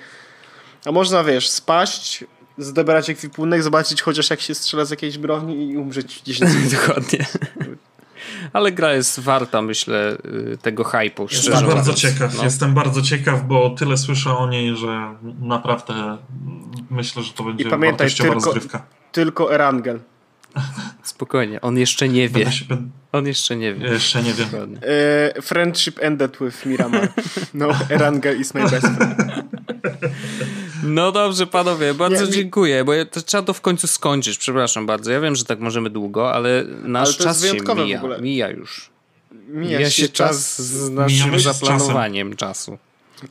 [0.86, 2.24] a można, wiesz, spaść,
[2.58, 6.72] zdebrać ekwipunek, zobaczyć chociaż jak się strzela z jakiejś broni i umrzeć 10 minut.
[6.80, 7.26] Dokładnie.
[8.54, 10.18] Ale gra jest warta, myślę,
[10.54, 11.28] y, tego hypu.
[11.32, 12.38] Jestem bardzo ciekaw.
[12.38, 12.44] No.
[12.44, 16.18] Jestem bardzo ciekaw, bo tyle słyszę o niej, że naprawdę
[16.90, 18.86] myślę, że to będzie I pamiętaj, tylko, rozgrywka.
[19.12, 20.00] Tylko Erangel.
[21.04, 22.52] Spokojnie, on jeszcze nie wie.
[23.12, 23.88] On jeszcze nie wie.
[23.88, 24.80] Jeszcze nie wiem.
[25.36, 27.14] E, friendship ended with Miramar.
[27.54, 29.16] No, Erangel is my best friend.
[30.88, 34.38] No dobrze, panowie, bardzo nie, dziękuję, bo to trzeba to w końcu skończyć.
[34.38, 35.12] Przepraszam bardzo.
[35.12, 38.02] Ja wiem, że tak możemy długo, ale nasz ale czas się mija.
[38.22, 38.90] Mija już.
[39.48, 42.78] Mija, mija się, czas z naszym zaplanowaniem czasu.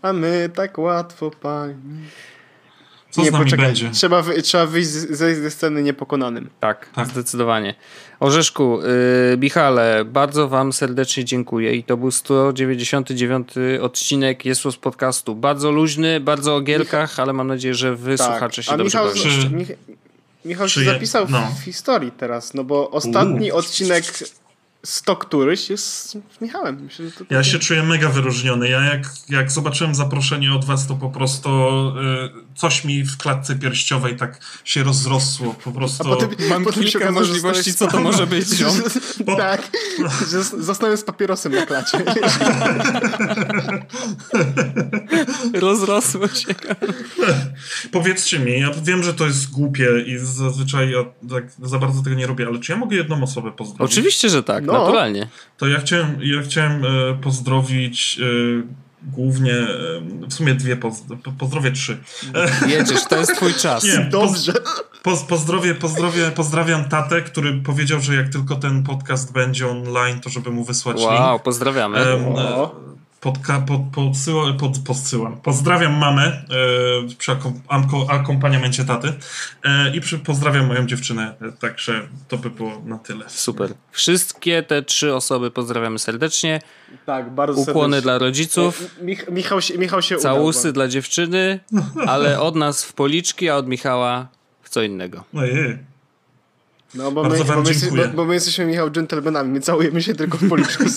[0.03, 1.75] A my tak łatwo, pani.
[3.17, 3.91] Co nie, z nami poczekaj, będzie?
[3.91, 6.51] Trzeba, trzeba wyjść z, ze sceny niepokonanym.
[6.61, 7.09] Tak, tak.
[7.09, 7.75] zdecydowanie.
[8.21, 8.79] Orzeszku,
[9.31, 13.49] yy, Michale, bardzo wam serdecznie dziękuję i to był 199
[13.81, 15.35] odcinek Jesus Podcastu.
[15.35, 18.27] Bardzo luźny, bardzo o gierkach, ale mam nadzieję, że wy tak.
[18.27, 18.99] słuchacze się A dobrze
[19.51, 19.77] Michał.
[20.45, 21.49] Michał się zapisał no.
[21.61, 24.05] w historii teraz, no bo ostatni odcinek
[24.87, 26.80] 100 któryś jest z Michałem.
[26.82, 28.68] Myślę, że to ja się czuję mega wyróżniony.
[28.68, 33.57] Ja jak, jak zobaczyłem zaproszenie od was, to po prostu y, coś mi w klatce
[33.57, 35.55] pierściowej tak się rozrosło.
[35.64, 36.12] Po prostu...
[36.12, 38.47] A potem, Mam potem kilka możliwości, co to może być.
[39.26, 39.37] Po...
[39.37, 39.70] Tak,
[40.59, 41.99] zostałem z papierosem na klacie.
[45.55, 46.55] Rozrosło się.
[47.93, 52.16] Powiedzcie mi, ja wiem, że to jest głupie i zazwyczaj ja tak za bardzo tego
[52.16, 53.93] nie robię, ale czy ja mogę jedną osobę pozdrowić?
[53.93, 54.64] Oczywiście, że tak.
[54.64, 55.29] No, naturalnie.
[55.57, 56.89] To ja chciałem, ja chciałem e,
[57.22, 59.55] pozdrowić e, głównie,
[60.29, 60.77] w sumie dwie,
[61.39, 61.99] pozdrowię trzy.
[62.68, 63.85] Jedziesz, to jest twój czas.
[63.85, 64.53] Nie, Dobrze.
[65.03, 70.31] Poz, pozdrowię, pozdrowię, pozdrawiam tatę, który powiedział, że jak tylko ten podcast będzie online, to
[70.31, 71.20] żeby mu wysłać wow, link.
[71.20, 72.16] Wow, pozdrawiamy.
[72.16, 72.96] Um,
[73.27, 75.41] podka, pod, podsyła, pod, podsyłam.
[75.41, 76.45] Pozdrawiam mamę e,
[77.18, 77.33] przy
[78.09, 79.12] akompaniamencie taty
[79.64, 83.24] e, i przy, pozdrawiam moją dziewczynę, e, także to by było na tyle.
[83.29, 83.74] Super.
[83.91, 86.61] Wszystkie te trzy osoby pozdrawiamy serdecznie.
[87.07, 88.03] Tak, bardzo Ukłony serdecznie.
[88.03, 88.83] dla rodziców.
[89.03, 91.61] Mich, Michał się, Michał się Całusy udał, dla dziewczyny,
[92.07, 94.29] ale od nas w policzki, a od Michała
[94.62, 95.24] w co innego.
[95.35, 95.79] Ojej.
[96.95, 99.53] No, bo my, bo, my bo my, jesteśmy, Michał, dżentelmenami.
[99.53, 100.85] My całujemy się tylko w policzki.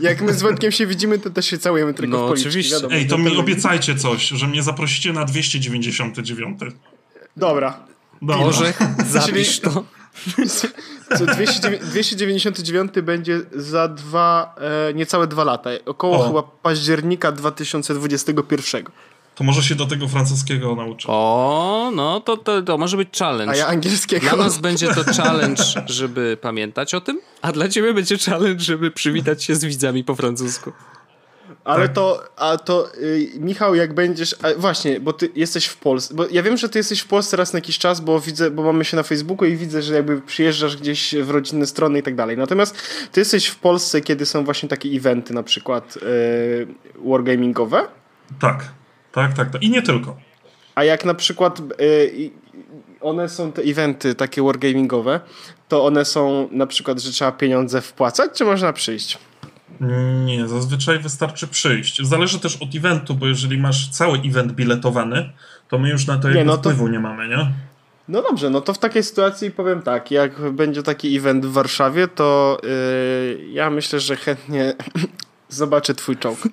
[0.00, 2.48] Jak my z Wojtkiem się widzimy, to też się całujemy tylko no, w policzki.
[2.48, 2.74] oczywiście.
[2.74, 6.60] Wiadomo, Ej, to mi obiecajcie coś, że mnie zaprosicie na 299.
[7.36, 7.80] Dobra.
[8.22, 8.36] Dobra.
[8.36, 8.72] Może
[9.06, 9.84] zapisz to.
[11.18, 11.26] Co
[11.82, 14.54] 299 będzie za dwa,
[14.90, 15.70] e, niecałe dwa lata.
[15.86, 16.26] Około o.
[16.26, 18.84] chyba października 2021.
[19.40, 21.08] To może się do tego francuskiego nauczę.
[21.08, 23.52] O, no to, to, to może być challenge.
[23.52, 24.26] A ja angielskiego.
[24.28, 28.90] Dla nas będzie to challenge, żeby pamiętać o tym, a dla ciebie będzie challenge, żeby
[28.90, 30.72] przywitać się z widzami po francusku.
[31.64, 31.94] Ale tak.
[31.94, 34.36] to, a to y, Michał, jak będziesz.
[34.56, 36.14] właśnie, bo ty jesteś w Polsce.
[36.14, 38.62] Bo ja wiem, że ty jesteś w Polsce raz na jakiś czas, bo widzę, bo
[38.62, 42.14] mamy się na Facebooku i widzę, że jakby przyjeżdżasz gdzieś w rodzinne strony i tak
[42.14, 42.36] dalej.
[42.36, 42.82] Natomiast
[43.12, 46.00] ty jesteś w Polsce, kiedy są właśnie takie eventy, na przykład y,
[47.04, 47.88] wargamingowe?
[48.40, 48.79] Tak.
[49.12, 49.62] Tak, tak, tak.
[49.62, 50.16] I nie tylko.
[50.74, 52.30] A jak na przykład y,
[53.00, 55.20] one są te eventy takie wargamingowe,
[55.68, 59.18] to one są na przykład, że trzeba pieniądze wpłacać, czy można przyjść?
[60.24, 62.02] Nie, zazwyczaj wystarczy przyjść.
[62.02, 65.32] Zależy też od eventu, bo jeżeli masz cały event biletowany,
[65.68, 66.90] to my już na to nie, no wpływu to...
[66.90, 67.52] nie mamy, nie?
[68.08, 72.08] No dobrze, no to w takiej sytuacji powiem tak, jak będzie taki event w Warszawie,
[72.08, 74.74] to yy, ja myślę, że chętnie
[75.50, 76.38] zobaczę twój czołg.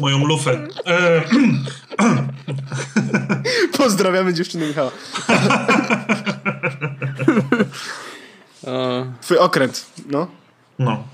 [0.00, 0.66] Moją lufę.
[0.86, 1.22] E,
[3.78, 4.90] Pozdrawiamy dziewczyny Michała.
[9.22, 10.26] Twój okręt, no.
[10.78, 11.04] No.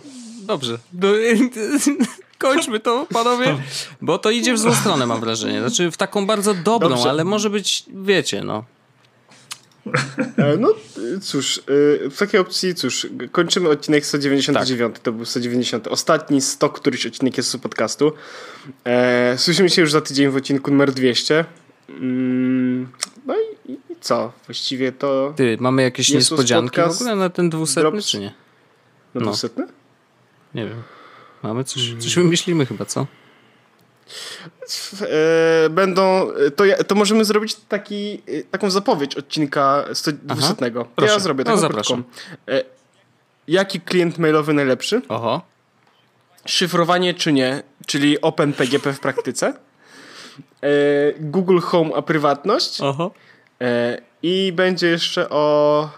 [0.43, 0.79] Dobrze.
[2.39, 3.59] Kończmy to, panowie,
[4.01, 5.61] bo to idzie w złą stronę, mam wrażenie.
[5.61, 7.11] Znaczy w taką bardzo dobrą, Dobrze.
[7.11, 8.65] ale może być, wiecie, no.
[10.37, 10.75] E, no
[11.23, 11.63] cóż, e,
[12.11, 15.03] w takiej opcji, cóż, kończymy odcinek 199, tak.
[15.03, 15.89] to był 190.
[15.89, 18.13] Ostatni 100 któryś odcinek jest z podcastu.
[18.85, 21.45] E, słyszymy się już za tydzień w odcinku numer 200.
[21.89, 22.89] Mm,
[23.27, 23.35] no
[23.69, 24.33] i, co?
[24.47, 25.35] Właściwie to...
[25.37, 28.07] Ty, mamy jakieś niespodzianki w ogóle na ten 200, Drops...
[28.07, 28.33] czy nie?
[29.15, 29.27] Na no.
[29.27, 29.49] 200?
[30.55, 30.83] Nie wiem.
[31.43, 33.07] Mamy coś, coś wymyślimy chyba, co?
[35.03, 39.85] E, będą, to, to możemy zrobić taki, e, taką zapowiedź odcinka
[40.23, 40.55] 200.
[41.03, 42.05] Ja zrobię taką no, zapraszam.
[42.49, 42.65] E,
[43.49, 45.03] jaki klient mailowy najlepszy?
[45.09, 45.43] Oho.
[46.47, 49.55] Szyfrowanie czy nie, czyli OpenPGP w praktyce.
[51.21, 52.81] Google Home a prywatność.
[52.81, 53.11] Oho.
[54.23, 55.89] I będzie jeszcze o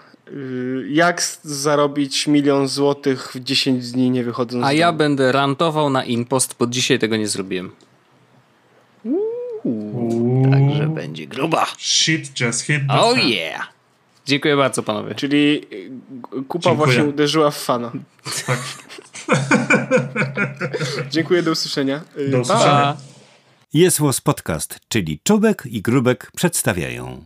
[0.88, 6.56] jak zarobić milion złotych w 10 dni nie wychodząc A ja będę rantował na impost,
[6.58, 7.70] bo dzisiaj tego nie zrobiłem.
[10.46, 10.94] Uuu.
[10.94, 11.66] będzie gruba.
[11.78, 13.28] Shit just hit the Oh fan.
[13.28, 13.68] yeah.
[14.26, 15.14] Dziękuję bardzo, panowie.
[15.14, 15.60] Czyli
[16.48, 16.74] kupa Dziękuję.
[16.76, 17.92] właśnie uderzyła w fana.
[18.46, 18.58] Tak.
[21.10, 22.00] Dziękuję, do usłyszenia.
[22.30, 22.96] Do usłyszenia.
[23.74, 27.24] Jest Podcast, czyli Czubek i Grubek przedstawiają.